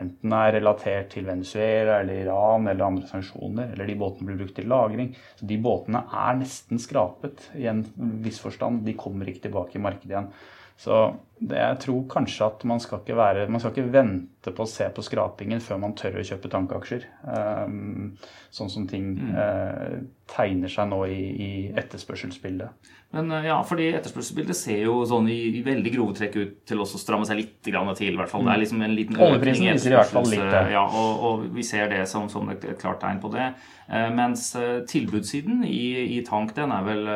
enten 0.00 0.32
er 0.36 0.54
relatert 0.56 1.10
til 1.12 1.26
Venezuela 1.28 1.98
eller 2.00 2.22
Iran 2.22 2.68
eller 2.70 2.86
andre 2.86 3.08
sanksjoner, 3.10 3.74
eller 3.74 3.88
de 3.88 3.98
båtene 4.00 4.30
blir 4.30 4.40
brukt 4.40 4.56
til 4.56 4.70
lagring. 4.72 5.12
Så 5.36 5.48
de 5.50 5.58
båtene 5.62 6.04
er 6.08 6.38
nesten 6.40 6.80
skrapet 6.82 7.50
i 7.58 7.68
en 7.70 7.84
viss 8.24 8.40
forstand. 8.42 8.84
De 8.86 8.96
kommer 8.98 9.28
ikke 9.28 9.48
tilbake 9.48 9.78
i 9.78 9.84
markedet 9.84 10.14
igjen. 10.14 10.32
Så 10.80 11.02
det, 11.42 11.58
jeg 11.58 11.78
tror 11.82 12.02
kanskje 12.10 12.46
at 12.46 12.62
man 12.68 12.80
skal, 12.82 13.00
ikke 13.02 13.16
være, 13.18 13.48
man 13.50 13.60
skal 13.62 13.72
ikke 13.72 13.90
vente 13.90 14.52
på 14.54 14.62
å 14.62 14.70
se 14.70 14.86
på 14.94 15.02
skrapingen 15.02 15.62
før 15.62 15.80
man 15.82 15.94
tør 15.98 16.20
å 16.20 16.26
kjøpe 16.26 16.50
tankeaksjer. 16.52 17.06
Um, 17.26 18.12
sånn 18.54 18.70
som 18.70 18.86
ting 18.90 19.08
mm. 19.16 19.32
uh, 19.34 19.96
tegner 20.30 20.70
seg 20.70 20.90
nå 20.92 21.00
i, 21.10 21.18
i 21.32 21.50
etterspørselsbildet. 21.82 22.92
Men 23.16 23.34
uh, 23.34 23.40
ja, 23.42 23.58
fordi 23.66 23.88
etterspørselsbildet 23.90 24.58
ser 24.60 24.84
jo 24.84 25.00
sånn 25.08 25.26
i, 25.34 25.40
i, 25.58 25.64
veldig 25.66 25.94
grove 25.96 26.16
trekk 26.20 26.38
ut 26.38 26.54
til 26.68 26.84
å 26.84 26.86
stramme 26.86 27.26
seg 27.26 27.42
litt 27.42 27.58
til. 27.64 27.74
I 27.74 28.16
hvert 28.20 28.30
fall. 28.30 28.46
Det 28.46 28.54
er 28.54 28.60
mm. 28.60 28.64
liksom 28.66 28.86
en 28.86 28.96
liten 29.00 29.20
Oljeprisen 29.26 29.68
viser 29.72 29.96
i 29.96 29.98
hvert 29.98 30.14
fall 30.14 30.30
litt 30.30 30.46
det. 30.46 30.64
Ja, 30.76 30.86
og, 30.86 31.26
og, 31.26 31.44
vi 31.56 31.66
ser 31.66 31.90
det 31.90 32.04
som, 32.12 32.30
som 32.30 32.54
et, 32.54 32.62
et, 32.62 32.78
klart 32.82 33.02
tegn 33.02 33.22
på 33.22 33.32
det. 33.34 33.50
Uh, 33.90 34.08
mens 34.14 34.52
tilbudssiden 34.94 35.66
i, 35.66 35.84
i, 36.18 36.22
tank, 36.28 36.54
den 36.54 36.70
er 36.70 36.86
vel 36.86 37.06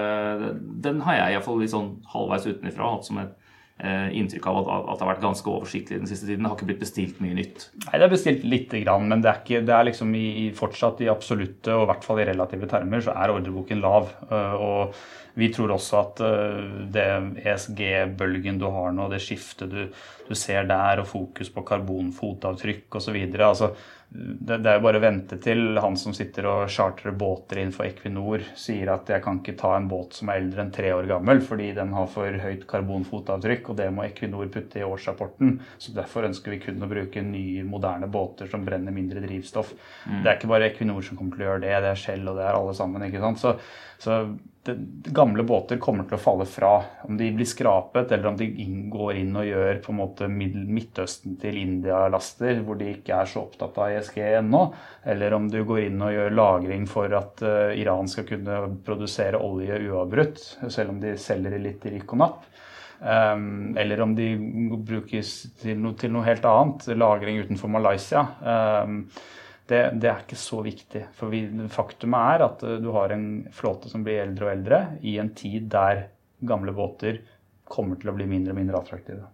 Den 0.82 1.04
har 1.06 1.20
jeg 1.22 1.36
iallfall 1.36 1.62
litt 1.62 1.76
sånn 1.76 2.00
halvveis 2.10 2.50
utenfra 2.50 2.96
hatt 2.96 3.06
som 3.06 3.22
et 3.22 3.36
Eh, 3.36 3.55
inntrykk 3.76 4.46
av 4.48 4.58
at, 4.62 4.68
at, 4.72 4.96
det 4.96 5.04
har 5.04 5.10
vært 5.10 5.24
ganske 5.26 5.50
oversiktlig 5.52 5.98
den 6.00 6.08
siste 6.08 6.24
tiden. 6.24 6.46
Det 6.46 6.48
har 6.48 6.56
ikke 6.56 6.68
blitt 6.70 6.80
bestilt 6.80 7.18
mye 7.20 7.36
nytt? 7.36 7.66
Nei, 7.84 7.98
det 7.98 8.06
er 8.06 8.14
bestilt 8.14 8.46
lite 8.48 8.80
grann, 8.80 9.04
men 9.10 9.20
det 9.20 9.28
er, 9.28 9.42
ikke, 9.42 9.60
det 9.68 9.74
er 9.76 9.88
liksom 9.90 10.14
i, 10.16 10.48
fortsatt 10.56 11.02
i 11.04 11.10
absolutte 11.12 11.74
og 11.76 11.84
i 11.84 11.90
hvert 11.90 12.06
fall 12.08 12.22
i 12.22 12.26
relative 12.30 12.70
termer 12.70 13.04
så 13.04 13.12
er 13.12 13.34
ordreboken 13.34 13.84
lav. 13.84 14.08
Eh, 14.30 14.56
og 14.56 14.96
vi 15.36 15.50
tror 15.52 15.74
også 15.74 15.98
at 16.00 16.20
eh, 16.24 16.62
det 16.92 17.08
ESG-bølgen 17.44 18.56
du 18.60 18.70
har 18.72 18.94
nå, 18.96 19.10
det 19.12 19.20
skiftet 19.20 19.68
du, 19.68 19.82
du, 20.24 20.32
ser 20.32 20.64
der, 20.70 21.02
og 21.02 21.10
fokus 21.10 21.50
på 21.52 21.64
karbonfotavtrykk 21.68 22.96
osv. 22.96 23.18
Altså, 23.36 23.74
det, 24.08 24.62
det 24.64 24.70
er 24.70 24.78
jo 24.78 24.84
bare 24.86 24.96
å 24.96 25.02
vente 25.04 25.36
til 25.42 25.76
han 25.82 25.98
som 26.00 26.14
sitter 26.16 26.48
og 26.48 26.70
chartrer 26.72 27.12
båter 27.20 27.60
innenfor 27.60 27.84
Equinor, 27.84 28.46
sier 28.56 28.94
at 28.94 29.12
jeg 29.12 29.24
kan 29.26 29.42
ikke 29.42 29.58
ta 29.60 29.74
en 29.76 29.90
båt 29.90 30.16
som 30.16 30.32
er 30.32 30.40
eldre 30.40 30.64
enn 30.64 30.72
tre 30.72 30.94
år 30.96 31.10
gammel 31.10 31.44
fordi 31.44 31.68
den 31.76 31.92
har 31.98 32.08
for 32.16 32.40
høyt 32.46 32.64
karbonfotavtrykk, 32.70 33.70
og 33.74 33.80
det 33.82 33.90
må 33.92 34.08
Equinor 34.08 34.48
putte 34.56 34.80
i 34.80 34.88
årsrapporten. 34.88 35.58
Så 35.76 35.92
derfor 36.00 36.30
ønsker 36.30 36.56
vi 36.56 36.62
kun 36.64 36.80
å 36.80 36.88
bruke 36.96 37.28
nye, 37.28 37.66
moderne 37.68 38.08
båter 38.08 38.48
som 38.48 38.64
brenner 38.64 38.94
mindre 38.94 39.20
drivstoff. 39.26 39.76
Mm. 40.06 40.20
Det 40.22 40.30
er 40.30 40.34
ikke 40.38 40.54
bare 40.56 40.72
Equinor 40.72 41.04
som 41.04 41.20
kommer 41.20 41.36
til 41.36 41.44
å 41.44 41.50
gjøre 41.52 41.66
det, 41.68 41.78
det 41.84 41.92
er 41.92 42.04
Shell 42.06 42.24
og 42.24 42.40
det 42.40 42.48
er 42.48 42.56
alle 42.56 42.76
sammen. 42.80 43.10
ikke 43.10 43.26
sant? 43.28 43.44
Så, 43.44 43.58
så 44.00 44.22
gamle 45.14 45.44
båter 45.46 45.78
kommer 45.82 46.06
til 46.08 46.16
å 46.16 46.22
falle 46.22 46.46
fra. 46.48 46.72
Om 47.06 47.18
de 47.18 47.28
blir 47.36 47.48
skrapet, 47.48 48.12
eller 48.12 48.30
om 48.30 48.38
de 48.38 48.48
går 48.92 49.20
inn 49.20 49.36
og 49.38 49.46
gjør 49.46 49.80
på 49.84 49.92
en 49.92 49.98
måte 50.00 50.28
Midtøsten 50.30 51.36
til 51.42 51.58
India-laster, 51.60 52.60
hvor 52.66 52.80
de 52.80 52.90
ikke 52.96 53.20
er 53.20 53.30
så 53.30 53.44
opptatt 53.44 53.78
av 53.82 53.94
ESG 53.94 54.18
ennå. 54.26 54.62
Eller 55.06 55.36
om 55.36 55.48
du 55.52 55.60
går 55.66 55.84
inn 55.86 56.02
og 56.02 56.14
gjør 56.16 56.36
lagring 56.36 56.88
for 56.90 57.16
at 57.18 57.44
uh, 57.46 57.70
Iran 57.76 58.10
skal 58.10 58.28
kunne 58.28 58.60
produsere 58.86 59.40
olje 59.40 59.78
uavbrutt, 59.86 60.42
selv 60.68 60.94
om 60.94 61.00
de 61.02 61.16
selger 61.20 61.58
litt 61.62 61.86
i 61.86 61.96
rykk 61.96 62.16
og 62.16 62.22
napp. 62.24 62.44
Um, 63.00 63.76
eller 63.76 64.00
om 64.00 64.14
de 64.16 64.30
brukes 64.88 65.32
til 65.60 65.80
noe, 65.82 65.96
til 66.00 66.14
noe, 66.14 66.24
helt 66.24 66.46
annet, 66.48 66.86
lagring 66.96 67.42
utenfor 67.44 67.70
Malaysia. 67.70 68.24
Um, 68.40 69.02
det, 69.70 69.80
det, 70.00 70.10
er 70.10 70.24
ikke 70.24 70.38
så 70.38 70.60
viktig. 70.62 71.06
For 71.16 71.32
vi, 71.32 71.44
faktumet 71.72 72.34
er 72.34 72.44
at 72.46 72.66
eh, 72.66 72.76
du 72.82 72.90
har 72.94 73.14
en 73.14 73.46
flåte 73.54 73.90
som 73.92 74.04
blir 74.06 74.22
eldre 74.22 74.48
og 74.48 74.52
eldre, 74.52 74.82
i 75.02 75.16
en 75.22 75.32
tid 75.36 75.70
der 75.72 76.06
gamle 76.46 76.74
båter 76.76 77.22
kommer 77.66 77.98
til 77.98 78.12
å 78.12 78.16
bli 78.16 78.28
mindre 78.30 78.54
og 78.54 78.60
mindre 78.60 78.78
attraktive. 78.78 79.26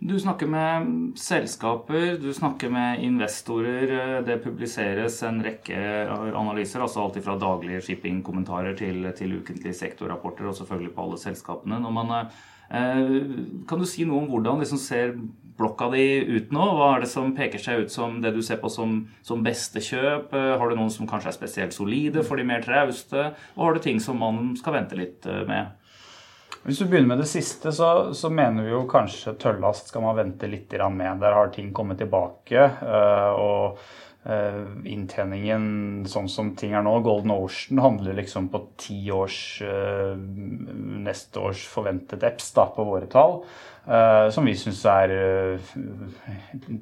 Du 0.00 0.14
snakker 0.20 0.48
med 0.48 1.18
selskaper, 1.20 2.14
du 2.16 2.30
snakker 2.32 2.70
med 2.72 3.02
investorer. 3.04 3.90
Eh, 3.96 4.20
det 4.24 4.38
publiseres 4.44 5.18
en 5.28 5.42
rekke 5.44 5.80
analyser, 6.08 6.80
altså 6.80 7.04
alt 7.04 7.18
fra 7.24 7.36
daglige 7.40 7.82
shippingkommentarer 7.84 8.78
til, 8.78 9.10
til 9.18 9.36
ukentlige 9.42 9.76
sektorrapporter, 9.76 10.48
og 10.48 10.56
selvfølgelig 10.56 10.94
på 10.94 11.04
alle 11.04 11.20
selskapene. 11.20 11.82
Når 11.84 11.96
man, 11.98 12.14
eh, 12.16 12.46
kan 12.70 13.80
du 13.80 13.86
si 13.88 14.04
noe 14.06 14.22
om 14.22 14.28
hvordan 14.30 14.60
liksom 14.62 14.78
ser 14.78 15.16
blokka 15.60 15.90
di 15.92 16.04
ut 16.36 16.52
nå? 16.54 16.66
Hva 16.76 16.94
er 16.94 17.04
det 17.04 17.10
som 17.12 17.34
peker 17.36 17.60
seg 17.60 17.84
ut 17.84 17.92
som 17.92 18.18
det 18.24 18.32
du 18.36 18.40
ser 18.44 18.60
på 18.62 18.70
som, 18.72 19.02
som 19.26 19.44
beste 19.44 19.82
kjøp? 19.84 20.32
Eh, 20.36 20.54
har 20.60 20.70
du 20.70 20.78
noen 20.78 20.92
som 20.92 21.08
kanskje 21.10 21.32
er 21.32 21.36
spesielt 21.36 21.76
solide 21.76 22.24
for 22.26 22.40
de 22.40 22.46
mer 22.48 22.64
trauste? 22.64 23.30
Og 23.56 23.66
har 23.66 23.76
du 23.76 23.84
ting 23.84 24.00
som 24.02 24.20
man 24.20 24.54
skal 24.60 24.78
vente 24.78 24.98
litt 24.98 25.28
eh, 25.28 25.44
med? 25.48 25.76
Hvis 26.60 26.80
du 26.80 26.84
begynner 26.84 27.14
med 27.14 27.22
det 27.22 27.30
siste, 27.30 27.72
så, 27.72 28.12
så 28.16 28.28
mener 28.32 28.66
vi 28.66 28.74
jo 28.74 28.82
kanskje 28.88 29.32
tøllast 29.40 29.88
skal 29.88 30.04
man 30.04 30.18
vente 30.18 30.48
litt 30.50 30.72
med. 30.92 31.20
Der 31.22 31.36
har 31.36 31.52
ting 31.54 31.72
kommet 31.76 32.00
tilbake. 32.00 32.66
Eh, 32.68 33.30
og 33.32 33.80
inntjeningen 34.20 35.62
sånn 36.04 36.26
som 36.28 36.50
ting 36.52 36.74
er 36.76 36.82
nå, 36.84 36.92
Golden 37.00 37.32
Ocean 37.32 37.80
handler 37.80 38.18
liksom 38.18 38.50
på 38.52 38.60
ti 38.76 38.98
års 39.16 39.62
neste 39.64 41.40
års 41.40 41.62
forventet 41.72 42.26
EPS 42.28 42.50
da, 42.58 42.66
på 42.74 42.84
våre 42.84 43.08
tall. 43.08 43.38
Uh, 43.90 44.28
som 44.30 44.44
vi 44.44 44.52
syns 44.60 44.82
er 44.86 45.10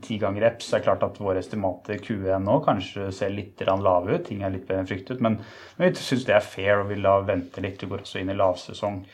ti 0.02 0.18
ganger 0.18 0.48
EPS. 0.50 0.72
Det 0.72 0.80
er 0.80 0.84
klart 0.88 1.04
at 1.06 1.20
våre 1.22 1.38
estimater 1.40 2.00
Q1 2.02 2.42
nå 2.42 2.58
kanskje 2.66 3.06
ser 3.14 3.30
litt 3.32 3.62
lave 3.68 4.18
ut. 4.18 4.26
Ting 4.26 4.42
er 4.42 4.52
litt 4.52 4.66
bedre 4.66 4.82
enn 4.82 4.90
fryktet. 4.90 5.22
Men, 5.24 5.38
men 5.78 5.88
vi 5.88 6.02
syns 6.02 6.26
det 6.26 6.34
er 6.36 6.44
fair 6.44 6.82
og 6.82 6.90
vil 6.90 7.06
da 7.06 7.20
vente 7.24 7.62
litt. 7.64 7.78
Du 7.80 7.86
går 7.88 8.02
også 8.02 8.20
inn 8.20 8.34
i 8.34 8.36
lavsesong. 8.36 9.04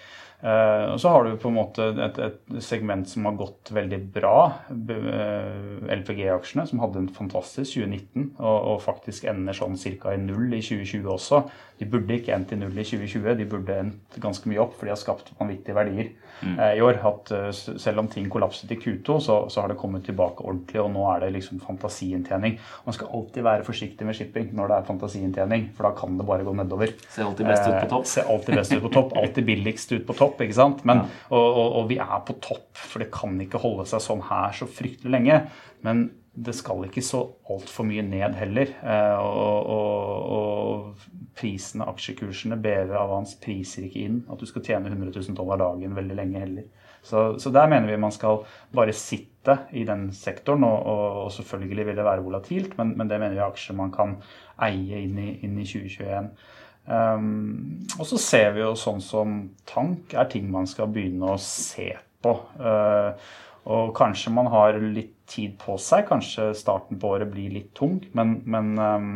Uh, 0.44 0.92
og 0.92 0.98
så 1.00 1.09
har 1.09 1.24
du 1.24 1.38
på 1.40 1.48
en 1.48 1.57
måte 1.57 1.87
et, 2.04 2.18
et 2.20 2.57
segment 2.61 3.09
som 3.09 3.24
har 3.24 3.38
gått 3.38 3.70
veldig 3.72 4.00
bra. 4.12 4.38
LPG-aksjene, 4.70 6.66
som 6.68 6.83
hadde 6.85 7.00
en 7.00 7.12
fantastisk 7.16 7.78
2019 7.78 8.35
og, 8.38 8.59
og 8.74 8.83
faktisk 8.85 9.24
ender 9.30 9.57
sånn 9.57 9.78
ca. 9.80 10.12
i 10.12 10.20
null 10.20 10.52
i 10.52 10.61
2020 10.61 11.09
også. 11.14 11.44
De 11.80 11.87
burde 11.90 12.14
ikke 12.14 12.35
endt 12.37 12.52
i 12.54 12.59
null 12.59 12.76
i 12.78 12.85
2020, 12.87 13.33
de 13.40 13.46
burde 13.50 13.78
endt 13.83 14.18
ganske 14.22 14.46
mye 14.50 14.61
opp, 14.62 14.76
for 14.78 14.87
de 14.87 14.92
har 14.92 15.00
skapt 15.00 15.33
vanvittige 15.40 15.74
verdier 15.74 16.12
mm. 16.44 16.54
eh, 16.54 16.74
i 16.78 16.83
år. 16.85 17.00
At, 17.09 17.33
selv 17.57 18.04
om 18.04 18.11
ting 18.11 18.28
kollapset 18.30 18.70
i 18.70 18.78
Q2, 18.78 19.18
så, 19.24 19.38
så, 19.50 19.62
har 19.62 19.72
det 19.72 19.78
kommet 19.80 20.04
tilbake 20.07 20.44
ordentlig, 20.44 20.78
og 20.85 20.92
nå 20.94 21.02
er 21.11 21.24
det 21.24 21.33
liksom 21.35 21.62
fantasiinntjening. 21.64 22.61
Man 22.87 22.96
skal 22.96 23.11
alltid 23.18 23.46
være 23.46 23.66
forsiktig 23.66 24.07
med 24.07 24.18
shipping 24.18 24.52
når 24.54 24.70
det 24.70 24.78
er 24.78 24.88
fantasiinntjening, 24.92 25.66
for 25.74 25.88
da 25.88 25.94
kan 25.98 26.20
det 26.20 26.28
bare 26.28 26.46
gå 26.46 26.54
nedover. 26.61 26.94
Se 27.09 27.26
alltid 27.26 27.50
best 27.50 27.66
ut 27.66 27.80
på 27.80 27.90
topp. 27.96 28.07
Eh, 28.07 28.12
se 28.14 28.26
alltid 28.37 28.61
best 28.61 28.76
ut 28.76 28.85
på 28.87 28.94
topp, 28.94 29.16
alltid 29.18 29.50
billigst 29.50 29.96
ut 29.96 30.07
på 30.07 30.18
topp, 30.20 30.34
ikke 30.42 30.57
sant. 30.59 30.83
Men, 30.88 31.05
ja. 31.05 31.23
og, 31.31 31.47
og, 31.47 31.79
og 31.81 31.88
vi 31.92 32.01
er 32.03 32.18
på 32.27 32.38
topp, 32.42 32.68
for 32.81 33.05
det 33.05 33.12
kan 33.14 33.38
ikke 33.44 33.62
holde 33.62 33.87
seg 33.90 34.03
sånn 34.03 34.25
her 34.27 34.55
så 34.57 34.68
fryktelig 34.70 35.14
lenge. 35.14 35.40
Men 35.87 36.09
det 36.35 36.55
skal 36.59 36.83
ikke 36.88 37.03
så 37.05 37.20
altfor 37.53 37.87
mye 37.87 38.03
ned 38.07 38.35
heller. 38.38 38.73
Eh, 38.83 39.18
og, 39.23 39.68
og, 39.75 40.33
og, 40.38 41.11
prisene, 41.35 41.87
aksjekursene, 41.90 42.59
BV 42.62 42.92
Avans 42.94 43.33
priser 43.42 43.88
ikke 43.88 44.05
inn 44.07 44.20
at 44.31 44.38
du 44.38 44.47
skal 44.47 44.62
tjene 44.62 44.87
100 44.92 45.11
000 45.16 45.35
dollar 45.35 45.59
dagen 45.59 45.97
veldig 45.97 46.18
lenge 46.18 46.42
heller. 46.42 46.66
Så, 47.05 47.25
så, 47.42 47.51
der 47.53 47.66
mener 47.68 47.90
vi 47.90 47.97
man 48.01 48.14
skal 48.14 48.44
bare 48.73 48.94
sitte 48.97 49.59
i 49.77 49.83
den 49.85 50.07
sektoren, 50.16 50.64
og, 50.64 50.87
og 50.88 51.33
selvfølgelig 51.35 51.88
vil 51.90 51.99
det 51.99 52.07
være 52.07 52.25
volatilt, 52.25 52.79
men, 52.79 52.94
men, 52.97 53.11
det 53.11 53.18
mener 53.18 53.35
vi 53.35 53.42
er 53.42 53.51
aksjer 53.51 53.77
man 53.77 53.90
kan 53.92 54.14
eie 54.62 55.03
inn 55.03 55.18
i, 55.20 55.35
inn 55.44 55.59
i 55.59 55.66
2021. 55.68 56.31
Um, 56.85 57.87
og 57.97 58.05
så 58.11 58.18
ser 58.20 58.51
vi 58.57 58.61
jo 58.61 58.75
sånn 58.77 59.01
som 59.01 59.38
tank 59.68 60.12
er 60.12 60.29
ting 60.33 60.51
man 60.53 60.68
skal 60.68 60.90
begynne 60.92 61.33
å 61.33 61.40
se 61.40 61.90
på. 62.25 62.35
Uh, 62.61 63.16
og 63.64 63.94
kanskje 63.97 64.33
man 64.37 64.51
har 64.53 64.77
litt 64.77 65.14
tid 65.31 65.57
på 65.61 65.79
seg. 65.81 66.05
Kanskje 66.11 66.51
starten 66.59 67.01
på 67.01 67.14
året 67.16 67.31
blir 67.33 67.55
litt 67.55 67.73
tung, 67.77 68.01
men, 68.12 68.40
men 68.44 68.75
um, 68.79 69.12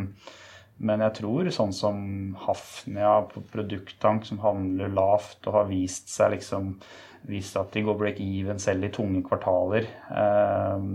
Men 0.78 1.00
jeg 1.02 1.16
tror 1.16 1.48
sånn 1.50 1.72
som 1.74 1.96
Hafnia 2.38 3.16
på 3.26 3.40
produkttank, 3.50 4.22
som 4.28 4.38
handler 4.38 4.92
lavt 4.94 5.42
og 5.50 5.57
har 5.57 5.64
vist 5.66 6.07
seg 6.12 6.37
liksom 6.37 6.76
vist 7.28 7.56
at 7.60 7.72
de 7.74 7.82
går 7.86 7.98
break-even 8.00 8.60
selv 8.62 8.86
i 8.88 8.92
tunge 8.94 9.22
kvartaler. 9.26 9.88
Eh, 10.10 10.86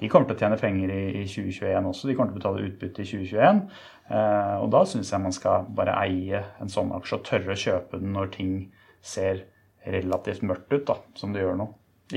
de 0.00 0.10
kommer 0.12 0.28
til 0.28 0.36
å 0.36 0.42
tjene 0.44 0.60
penger 0.60 0.92
i 0.96 1.24
2021 1.24 1.88
også. 1.92 2.10
De 2.10 2.18
kommer 2.18 2.34
til 2.34 2.38
å 2.38 2.42
betale 2.42 2.68
utbytte 2.68 3.04
i 3.04 3.10
2021. 3.10 3.64
Eh, 4.10 4.56
og 4.60 4.70
da 4.74 4.84
syns 4.88 5.12
jeg 5.12 5.22
man 5.22 5.36
skal 5.36 5.68
bare 5.76 5.96
eie 6.02 6.44
en 6.60 6.72
sånn 6.72 6.92
aksje 6.96 7.20
og 7.20 7.26
tørre 7.28 7.54
å 7.54 7.62
kjøpe 7.64 8.00
den 8.02 8.16
når 8.16 8.32
ting 8.36 8.54
ser 9.00 9.44
relativt 9.86 10.42
mørkt 10.44 10.72
ut, 10.74 10.86
da, 10.88 10.98
som 11.16 11.32
det 11.32 11.44
gjør 11.44 11.60
nå. 11.60 11.68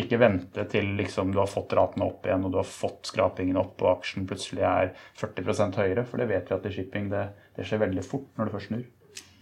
Ikke 0.01 0.17
vente 0.17 0.63
til 0.71 0.95
liksom, 0.97 1.31
du 1.31 1.37
har 1.37 1.49
fått 1.49 1.75
ratene 1.77 2.07
opp 2.07 2.25
igjen 2.25 2.47
og 2.47 2.53
du 2.53 2.57
har 2.57 2.67
fått 2.67 3.11
skrapingen 3.11 3.59
opp 3.61 3.81
og 3.83 3.91
aksjen 3.99 4.25
plutselig 4.29 4.65
er 4.65 4.89
40% 5.21 5.77
høyere. 5.77 6.05
For 6.09 6.21
det 6.21 6.31
vet 6.31 6.49
vi 6.49 6.55
at 6.57 6.65
i 6.65 6.73
shipping 6.73 7.11
det, 7.13 7.27
det, 7.53 7.67
skjer 7.69 7.83
veldig 7.85 8.05
fort 8.07 8.31
når 8.39 8.49
det 8.49 8.55
først 8.55 8.71
snur. 8.71 8.87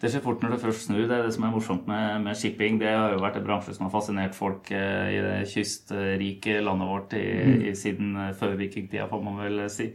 Det 0.01 0.09
skjer 0.09 0.23
fort 0.25 0.41
når 0.41 0.55
det 0.55 0.61
først 0.63 0.87
snur. 0.87 1.03
Det 1.05 1.13
er 1.17 1.27
det 1.27 1.33
som 1.35 1.45
er 1.45 1.53
morsomt 1.53 1.85
med, 1.89 2.23
med 2.25 2.37
shipping. 2.37 2.79
Det 2.81 2.89
har 2.89 3.13
jo 3.13 3.21
vært 3.21 3.37
en 3.37 3.45
bransje 3.45 3.75
som 3.77 3.85
har 3.85 3.93
fascinert 3.93 4.33
folk 4.37 4.71
eh, 4.73 5.11
i 5.13 5.19
det 5.21 5.35
kystrike 5.51 6.57
landet 6.65 6.89
vårt 6.89 7.13
i, 7.19 7.27
mm. 7.29 7.67
i 7.69 7.75
siden 7.77 8.15
eh, 8.17 8.33
før 8.37 8.57
vikingtida, 8.57 9.05
får 9.11 9.23
man 9.27 9.37
vel 9.43 9.61
si. 9.69 9.91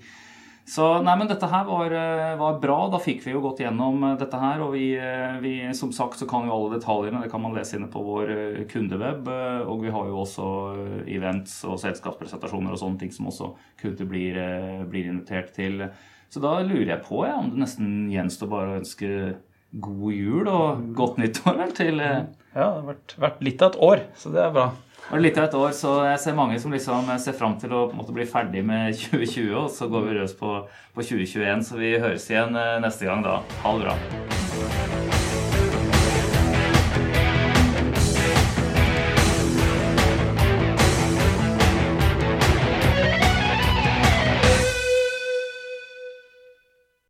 Så 0.66 0.86
nei, 1.06 1.12
men 1.14 1.28
dette 1.30 1.46
her 1.46 1.62
var, 1.68 1.92
eh, 1.94 2.32
var, 2.40 2.56
bra. 2.58 2.76
Da 2.90 2.98
fikk 2.98 3.20
vi 3.22 3.36
jo 3.36 3.42
gått 3.44 3.60
gjennom 3.62 4.02
eh, 4.02 4.16
dette 4.18 4.38
her. 4.40 4.64
Og 4.64 4.72
vi, 4.74 4.88
eh, 4.98 5.38
vi, 5.38 5.54
som 5.78 5.92
sagt 5.94 6.18
så 6.18 6.26
kan 6.26 6.48
jo 6.48 6.56
alle 6.56 6.80
detaljene. 6.80 7.22
Det 7.22 7.30
kan 7.30 7.44
man 7.44 7.54
lese 7.54 7.78
inne 7.78 7.86
på 7.92 8.02
vår 8.02 8.32
kundeweb. 8.72 9.30
Og 9.70 9.84
vi 9.86 9.94
har 9.94 10.10
jo 10.10 10.18
også 10.24 10.48
events 11.06 11.60
og 11.70 11.78
selskapspresentasjoner 11.84 12.74
og 12.74 12.82
sånne 12.82 12.98
ting 13.04 13.14
som 13.14 13.30
også 13.30 13.52
kunder 13.78 14.10
blir, 14.10 14.40
blir 14.90 15.12
invitert 15.12 15.54
til. 15.54 15.86
Så 16.34 16.42
da 16.42 16.58
lurer 16.66 16.96
jeg 16.96 17.04
på 17.06 17.22
ja, 17.22 17.36
om 17.38 17.52
det 17.52 17.62
nesten 17.62 18.10
gjenstår 18.10 18.50
bare 18.50 18.72
å 18.72 18.80
ønske 18.80 19.36
god 19.72 20.12
jul 20.14 20.48
og 20.48 20.82
godt 20.96 21.18
nyttår 21.20 21.62
til 21.76 22.00
Ja, 22.00 22.24
det 22.56 22.64
har 22.64 22.82
vært, 22.86 23.14
vært 23.20 23.40
litt 23.44 23.62
av 23.62 23.74
et 23.74 23.80
år, 23.84 24.04
så 24.16 24.32
det 24.32 24.40
er 24.40 24.54
bra. 24.54 24.70
Og 25.06 25.20
litt 25.22 25.36
av 25.38 25.44
et 25.46 25.54
år, 25.54 25.74
så 25.76 25.92
jeg 26.08 26.22
ser 26.22 26.38
mange 26.38 26.56
som 26.58 26.72
liksom 26.74 27.12
ser 27.22 27.36
fram 27.38 27.58
til 27.62 27.74
å 27.76 27.84
måte, 27.94 28.14
bli 28.16 28.26
ferdig 28.26 28.64
med 28.66 28.96
2020, 29.02 29.52
og 29.60 29.70
så 29.70 29.90
går 29.92 30.08
vi 30.08 30.18
løs 30.18 30.34
på, 30.38 30.56
på 30.96 31.06
2021. 31.12 31.62
Så 31.68 31.78
vi 31.78 31.94
høres 32.00 32.26
igjen 32.32 32.56
eh, 32.58 32.76
neste 32.82 33.06
gang 33.06 33.22
da. 33.26 33.40
Ha 33.62 33.76
det 33.76 33.86
bra. 33.86 34.85